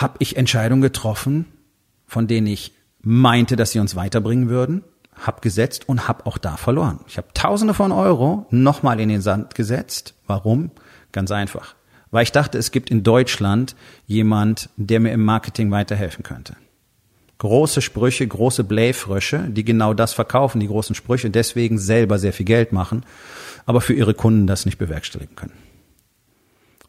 Habe 0.00 0.16
ich 0.18 0.36
Entscheidungen 0.36 0.82
getroffen, 0.82 1.46
von 2.06 2.26
denen 2.26 2.46
ich 2.46 2.72
meinte, 3.02 3.56
dass 3.56 3.72
sie 3.72 3.80
uns 3.80 3.96
weiterbringen 3.96 4.48
würden, 4.48 4.82
habe 5.14 5.40
gesetzt 5.40 5.88
und 5.88 6.08
habe 6.08 6.26
auch 6.26 6.38
da 6.38 6.56
verloren. 6.56 7.00
Ich 7.06 7.18
habe 7.18 7.28
Tausende 7.34 7.74
von 7.74 7.92
Euro 7.92 8.46
nochmal 8.50 9.00
in 9.00 9.08
den 9.08 9.20
Sand 9.20 9.54
gesetzt. 9.54 10.14
Warum? 10.26 10.70
Ganz 11.12 11.30
einfach. 11.30 11.74
Weil 12.10 12.22
ich 12.22 12.32
dachte, 12.32 12.58
es 12.58 12.70
gibt 12.70 12.90
in 12.90 13.02
Deutschland 13.02 13.76
jemand, 14.06 14.70
der 14.76 15.00
mir 15.00 15.12
im 15.12 15.24
Marketing 15.24 15.70
weiterhelfen 15.70 16.22
könnte 16.22 16.56
große 17.40 17.80
Sprüche, 17.80 18.26
große 18.26 18.64
Blähfrösche, 18.64 19.48
die 19.48 19.64
genau 19.64 19.94
das 19.94 20.12
verkaufen, 20.12 20.60
die 20.60 20.68
großen 20.68 20.94
Sprüche, 20.94 21.30
deswegen 21.30 21.78
selber 21.78 22.18
sehr 22.18 22.32
viel 22.32 22.46
Geld 22.46 22.72
machen, 22.72 23.04
aber 23.66 23.80
für 23.80 23.94
ihre 23.94 24.14
Kunden 24.14 24.46
das 24.46 24.66
nicht 24.66 24.78
bewerkstelligen 24.78 25.34
können. 25.34 25.54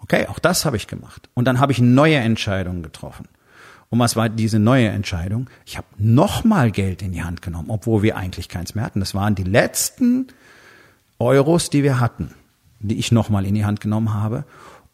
Okay, 0.01 0.27
auch 0.27 0.39
das 0.39 0.65
habe 0.65 0.77
ich 0.77 0.87
gemacht. 0.87 1.29
Und 1.33 1.45
dann 1.45 1.59
habe 1.59 1.71
ich 1.71 1.79
neue 1.79 2.17
Entscheidungen 2.17 2.83
getroffen. 2.83 3.27
Und 3.89 3.99
was 3.99 4.15
war 4.15 4.29
diese 4.29 4.57
neue 4.57 4.87
Entscheidung? 4.87 5.49
Ich 5.65 5.77
habe 5.77 5.87
nochmal 5.97 6.71
Geld 6.71 7.01
in 7.01 7.11
die 7.11 7.23
Hand 7.23 7.41
genommen, 7.41 7.69
obwohl 7.69 8.03
wir 8.03 8.15
eigentlich 8.15 8.47
keins 8.47 8.73
mehr 8.73 8.85
hatten. 8.85 9.01
Das 9.01 9.13
waren 9.13 9.35
die 9.35 9.43
letzten 9.43 10.27
Euros, 11.19 11.69
die 11.69 11.83
wir 11.83 11.99
hatten, 11.99 12.33
die 12.79 12.97
ich 12.97 13.11
nochmal 13.11 13.45
in 13.45 13.53
die 13.53 13.65
Hand 13.65 13.81
genommen 13.81 14.13
habe, 14.13 14.45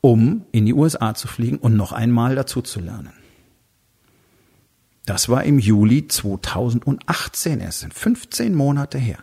um 0.01 0.45
in 0.51 0.65
die 0.65 0.73
USA 0.73 1.13
zu 1.13 1.27
fliegen 1.27 1.57
und 1.57 1.75
noch 1.75 1.91
einmal 1.91 2.35
dazu 2.35 2.61
zu 2.61 2.79
lernen. 2.79 3.13
Das 5.05 5.29
war 5.29 5.43
im 5.43 5.57
Juli 5.57 6.07
2018 6.07 7.61
Es 7.61 7.79
sind 7.79 7.93
15 7.93 8.53
Monate 8.53 8.97
her. 8.97 9.19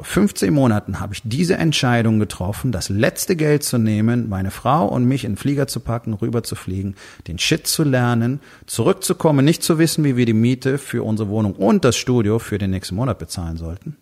Vor 0.00 0.06
15 0.06 0.50
Monaten 0.54 0.98
habe 0.98 1.12
ich 1.12 1.20
diese 1.24 1.58
Entscheidung 1.58 2.18
getroffen, 2.20 2.72
das 2.72 2.88
letzte 2.88 3.36
Geld 3.36 3.62
zu 3.62 3.76
nehmen, 3.76 4.30
meine 4.30 4.50
Frau 4.50 4.86
und 4.86 5.04
mich 5.04 5.24
in 5.24 5.32
den 5.32 5.36
Flieger 5.36 5.66
zu 5.66 5.80
packen, 5.80 6.14
rüber 6.14 6.42
zu 6.42 6.54
fliegen, 6.54 6.94
den 7.28 7.38
Shit 7.38 7.66
zu 7.66 7.84
lernen, 7.84 8.40
zurückzukommen, 8.64 9.44
nicht 9.44 9.62
zu 9.62 9.78
wissen, 9.78 10.02
wie 10.04 10.16
wir 10.16 10.24
die 10.24 10.32
Miete 10.32 10.78
für 10.78 11.02
unsere 11.02 11.28
Wohnung 11.28 11.52
und 11.52 11.84
das 11.84 11.98
Studio 11.98 12.38
für 12.38 12.56
den 12.56 12.70
nächsten 12.70 12.94
Monat 12.94 13.18
bezahlen 13.18 13.58
sollten. 13.58 13.98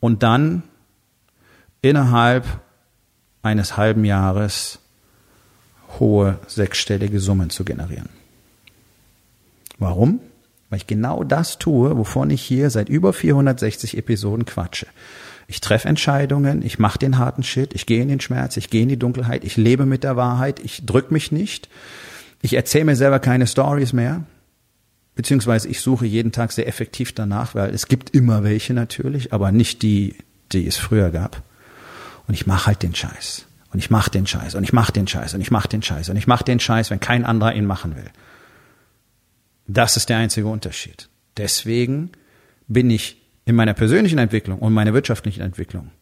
Und 0.00 0.22
dann 0.22 0.62
innerhalb 1.82 2.46
eines 3.42 3.76
halben 3.76 4.06
Jahres 4.06 4.78
hohe 5.98 6.38
sechsstellige 6.46 7.20
Summen 7.20 7.50
zu 7.50 7.66
generieren. 7.66 8.08
Warum? 9.78 10.20
Weil 10.70 10.78
ich 10.78 10.86
genau 10.86 11.24
das 11.24 11.58
tue, 11.58 11.96
wovon 11.96 12.30
ich 12.30 12.42
hier 12.42 12.70
seit 12.70 12.88
über 12.88 13.12
460 13.12 13.98
Episoden 13.98 14.46
quatsche. 14.46 14.86
Ich 15.48 15.60
treffe 15.60 15.88
Entscheidungen, 15.88 16.62
ich 16.62 16.78
mache 16.78 16.98
den 16.98 17.18
harten 17.18 17.42
Shit, 17.42 17.74
ich 17.74 17.86
gehe 17.86 18.00
in 18.00 18.08
den 18.08 18.20
Schmerz, 18.20 18.56
ich 18.56 18.70
gehe 18.70 18.82
in 18.82 18.88
die 18.88 18.98
Dunkelheit, 18.98 19.42
ich 19.42 19.56
lebe 19.56 19.84
mit 19.84 20.04
der 20.04 20.16
Wahrheit, 20.16 20.60
ich 20.60 20.86
drück 20.86 21.10
mich 21.10 21.32
nicht, 21.32 21.68
ich 22.40 22.54
erzähle 22.54 22.84
mir 22.84 22.96
selber 22.96 23.18
keine 23.18 23.48
Stories 23.48 23.92
mehr, 23.92 24.22
beziehungsweise 25.16 25.68
ich 25.68 25.80
suche 25.80 26.06
jeden 26.06 26.30
Tag 26.30 26.52
sehr 26.52 26.68
effektiv 26.68 27.12
danach, 27.12 27.56
weil 27.56 27.74
es 27.74 27.88
gibt 27.88 28.10
immer 28.10 28.44
welche 28.44 28.74
natürlich, 28.74 29.32
aber 29.32 29.50
nicht 29.50 29.82
die, 29.82 30.14
die 30.52 30.68
es 30.68 30.76
früher 30.76 31.10
gab. 31.10 31.42
Und 32.28 32.34
ich 32.34 32.46
mache 32.46 32.66
halt 32.66 32.84
den 32.84 32.94
Scheiß. 32.94 33.46
Und 33.72 33.78
ich 33.80 33.90
mache 33.90 34.10
den 34.10 34.26
Scheiß 34.26 34.54
und 34.54 34.64
ich 34.64 34.72
mache 34.72 34.92
den 34.92 35.06
Scheiß 35.06 35.34
und 35.34 35.40
ich 35.40 35.50
mache 35.50 35.68
den 35.68 35.82
Scheiß 35.82 36.08
und 36.10 36.16
ich 36.16 36.26
mache 36.26 36.44
den 36.44 36.60
Scheiß, 36.60 36.90
wenn 36.90 37.00
kein 37.00 37.24
anderer 37.24 37.54
ihn 37.54 37.66
machen 37.66 37.96
will. 37.96 38.10
Das 39.72 39.96
ist 39.96 40.08
der 40.08 40.18
einzige 40.18 40.48
Unterschied. 40.48 41.08
Deswegen 41.36 42.10
bin 42.66 42.90
ich 42.90 43.22
in 43.44 43.54
meiner 43.54 43.72
persönlichen 43.72 44.18
Entwicklung 44.18 44.58
und 44.58 44.72
meiner 44.72 44.94
wirtschaftlichen 44.94 45.42
Entwicklung 45.42 45.92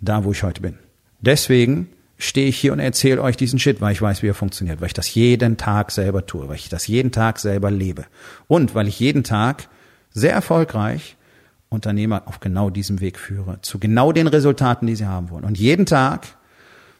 da, 0.00 0.24
wo 0.24 0.32
ich 0.32 0.42
heute 0.42 0.62
bin. 0.62 0.78
Deswegen 1.20 1.90
stehe 2.16 2.48
ich 2.48 2.58
hier 2.58 2.72
und 2.72 2.78
erzähle 2.78 3.20
euch 3.20 3.36
diesen 3.36 3.58
Shit, 3.58 3.82
weil 3.82 3.92
ich 3.92 4.00
weiß, 4.00 4.22
wie 4.22 4.28
er 4.28 4.34
funktioniert, 4.34 4.80
weil 4.80 4.86
ich 4.86 4.94
das 4.94 5.14
jeden 5.14 5.58
Tag 5.58 5.90
selber 5.90 6.24
tue, 6.24 6.48
weil 6.48 6.56
ich 6.56 6.70
das 6.70 6.86
jeden 6.86 7.12
Tag 7.12 7.38
selber 7.38 7.70
lebe 7.70 8.06
und 8.48 8.74
weil 8.74 8.88
ich 8.88 8.98
jeden 8.98 9.24
Tag 9.24 9.68
sehr 10.10 10.32
erfolgreich 10.32 11.18
Unternehmer 11.68 12.22
auf 12.26 12.40
genau 12.40 12.70
diesem 12.70 13.00
Weg 13.00 13.18
führe, 13.18 13.58
zu 13.60 13.78
genau 13.78 14.10
den 14.10 14.26
Resultaten, 14.26 14.86
die 14.86 14.96
sie 14.96 15.06
haben 15.06 15.28
wollen. 15.28 15.44
Und 15.44 15.58
jeden 15.58 15.84
Tag 15.84 16.26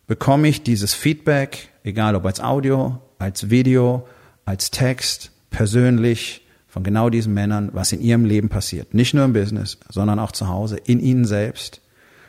bekomme 0.07 0.49
ich 0.49 0.63
dieses 0.63 0.93
Feedback, 0.93 1.71
egal 1.85 2.17
ob 2.17 2.27
als 2.27 2.41
Audio, 2.41 3.01
als 3.19 3.49
Video, 3.49 4.07
als 4.45 4.71
Text, 4.71 5.33
persönlich, 5.51 6.47
von 6.71 6.85
genau 6.85 7.11
diesen 7.11 7.35
Männern, 7.35 7.71
was 7.73 7.93
in 7.93 8.01
ihrem 8.01 8.25
Leben 8.25 8.49
passiert. 8.49 8.95
Nicht 8.95 9.13
nur 9.13 9.25
im 9.25 9.33
Business, 9.33 9.79
sondern 9.89 10.21
auch 10.21 10.31
zu 10.31 10.49
Hause, 10.49 10.77
in 10.77 11.01
ihnen 11.01 11.25
selbst, 11.25 11.81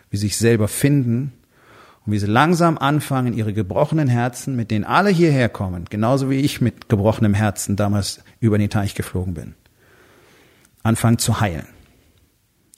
wie 0.09 0.17
sie 0.17 0.27
sich 0.27 0.37
selber 0.37 0.67
finden 0.67 1.31
und 2.05 2.13
wie 2.13 2.17
sie 2.17 2.25
langsam 2.25 2.79
anfangen, 2.79 3.33
ihre 3.33 3.53
gebrochenen 3.53 4.07
Herzen, 4.07 4.55
mit 4.55 4.71
denen 4.71 4.83
alle 4.83 5.11
hierher 5.11 5.47
kommen, 5.47 5.85
genauso 5.89 6.31
wie 6.31 6.39
ich 6.39 6.59
mit 6.59 6.89
gebrochenem 6.89 7.35
Herzen 7.35 7.75
damals 7.75 8.23
über 8.39 8.57
den 8.57 8.71
Teich 8.71 8.95
geflogen 8.95 9.35
bin, 9.35 9.53
anfangen 10.81 11.19
zu 11.19 11.39
heilen, 11.39 11.67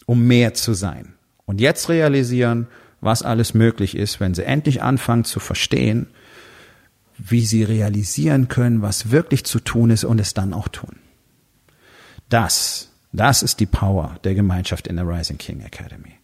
um 0.06 0.27
mehr 0.27 0.53
zu 0.53 0.73
sein. 0.73 1.13
Und 1.45 1.62
jetzt 1.62 1.88
realisieren, 1.88 2.67
was 2.99 3.23
alles 3.23 3.53
möglich 3.53 3.95
ist, 3.95 4.19
wenn 4.19 4.34
sie 4.34 4.43
endlich 4.43 4.82
anfangen 4.82 5.23
zu 5.23 5.39
verstehen, 5.39 6.08
wie 7.17 7.45
sie 7.45 7.63
realisieren 7.63 8.47
können, 8.47 8.82
was 8.82 9.12
wirklich 9.12 9.45
zu 9.45 9.60
tun 9.60 9.89
ist 9.89 10.04
und 10.04 10.19
es 10.19 10.34
dann 10.34 10.54
auch 10.54 10.67
tun. 10.67 10.97
Das, 12.30 12.89
das 13.12 13.43
ist 13.43 13.60
die 13.60 13.65
Power 13.65 14.17
der 14.23 14.36
Gemeinschaft 14.36 14.88
in 14.88 14.95
der 14.95 15.08
Rising 15.08 15.38
King 15.38 15.62
Academy. 15.62 16.19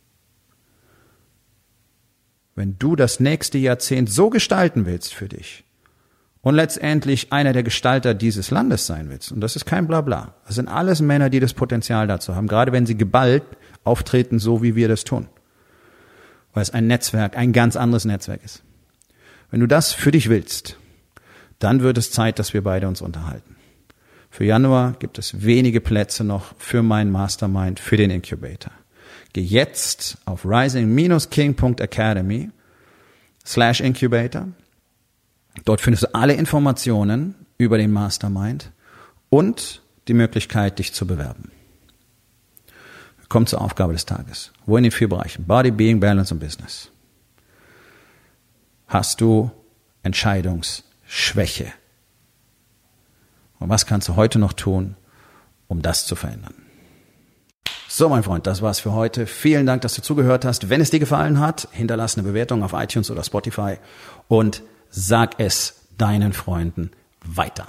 Wenn 2.55 2.77
du 2.77 2.95
das 2.95 3.19
nächste 3.19 3.57
Jahrzehnt 3.57 4.09
so 4.09 4.29
gestalten 4.29 4.85
willst 4.85 5.13
für 5.13 5.29
dich 5.29 5.63
und 6.41 6.55
letztendlich 6.55 7.31
einer 7.31 7.53
der 7.53 7.63
Gestalter 7.63 8.13
dieses 8.13 8.51
Landes 8.51 8.85
sein 8.85 9.09
willst, 9.09 9.31
und 9.31 9.39
das 9.41 9.55
ist 9.55 9.65
kein 9.65 9.87
Blabla, 9.87 10.35
das 10.45 10.55
sind 10.55 10.67
alles 10.67 10.99
Männer, 10.99 11.29
die 11.29 11.39
das 11.39 11.53
Potenzial 11.53 12.07
dazu 12.07 12.35
haben, 12.35 12.47
gerade 12.47 12.71
wenn 12.71 12.85
sie 12.85 12.97
geballt 12.97 13.43
auftreten, 13.83 14.39
so 14.39 14.61
wie 14.61 14.75
wir 14.75 14.87
das 14.87 15.03
tun, 15.03 15.27
weil 16.53 16.63
es 16.63 16.71
ein 16.71 16.87
Netzwerk, 16.87 17.37
ein 17.37 17.53
ganz 17.53 17.75
anderes 17.75 18.05
Netzwerk 18.05 18.43
ist. 18.43 18.63
Wenn 19.51 19.59
du 19.59 19.67
das 19.67 19.93
für 19.93 20.11
dich 20.11 20.29
willst, 20.29 20.77
dann 21.59 21.81
wird 21.81 21.97
es 21.97 22.11
Zeit, 22.11 22.39
dass 22.39 22.53
wir 22.53 22.63
beide 22.63 22.87
uns 22.87 23.01
unterhalten. 23.01 23.57
Für 24.29 24.45
Januar 24.45 24.93
gibt 24.99 25.17
es 25.17 25.43
wenige 25.43 25.81
Plätze 25.81 26.23
noch 26.23 26.53
für 26.57 26.83
meinen 26.83 27.11
Mastermind, 27.11 27.79
für 27.79 27.97
den 27.97 28.11
Incubator. 28.11 28.71
Geh 29.33 29.41
jetzt 29.41 30.19
auf 30.25 30.45
rising-king.academy 30.45 32.51
slash 33.45 33.81
Incubator. 33.81 34.47
Dort 35.65 35.81
findest 35.81 36.03
du 36.03 36.13
alle 36.13 36.33
Informationen 36.33 37.35
über 37.57 37.77
den 37.77 37.91
Mastermind 37.91 38.71
und 39.29 39.81
die 40.07 40.13
Möglichkeit, 40.13 40.79
dich 40.79 40.93
zu 40.93 41.05
bewerben. 41.05 41.51
Kommt 43.27 43.49
zur 43.49 43.59
Aufgabe 43.61 43.91
des 43.93 44.05
Tages. 44.05 44.51
Wo 44.65 44.77
in 44.77 44.83
den 44.83 44.91
vier 44.91 45.09
Bereichen? 45.09 45.45
Body, 45.45 45.69
Being, 45.69 45.99
Balance 45.99 46.33
und 46.33 46.39
Business. 46.39 46.89
Hast 48.89 49.21
du 49.21 49.51
Entscheidungsschwäche? 50.01 51.71
Und 53.59 53.69
was 53.69 53.85
kannst 53.85 54.09
du 54.09 54.15
heute 54.15 54.39
noch 54.39 54.53
tun, 54.53 54.95
um 55.67 55.83
das 55.83 56.07
zu 56.07 56.15
verändern? 56.15 56.55
So, 57.87 58.09
mein 58.09 58.23
Freund, 58.23 58.47
das 58.47 58.63
war's 58.63 58.79
für 58.79 58.93
heute. 58.93 59.27
Vielen 59.27 59.67
Dank, 59.67 59.83
dass 59.83 59.93
du 59.93 60.01
zugehört 60.01 60.43
hast. 60.43 60.69
Wenn 60.69 60.81
es 60.81 60.89
dir 60.89 60.99
gefallen 60.99 61.39
hat, 61.39 61.67
hinterlass 61.71 62.17
eine 62.17 62.27
Bewertung 62.27 62.63
auf 62.63 62.73
iTunes 62.73 63.11
oder 63.11 63.23
Spotify 63.23 63.77
und 64.27 64.63
sag 64.89 65.39
es 65.39 65.85
deinen 65.97 66.33
Freunden 66.33 66.89
weiter. 67.23 67.67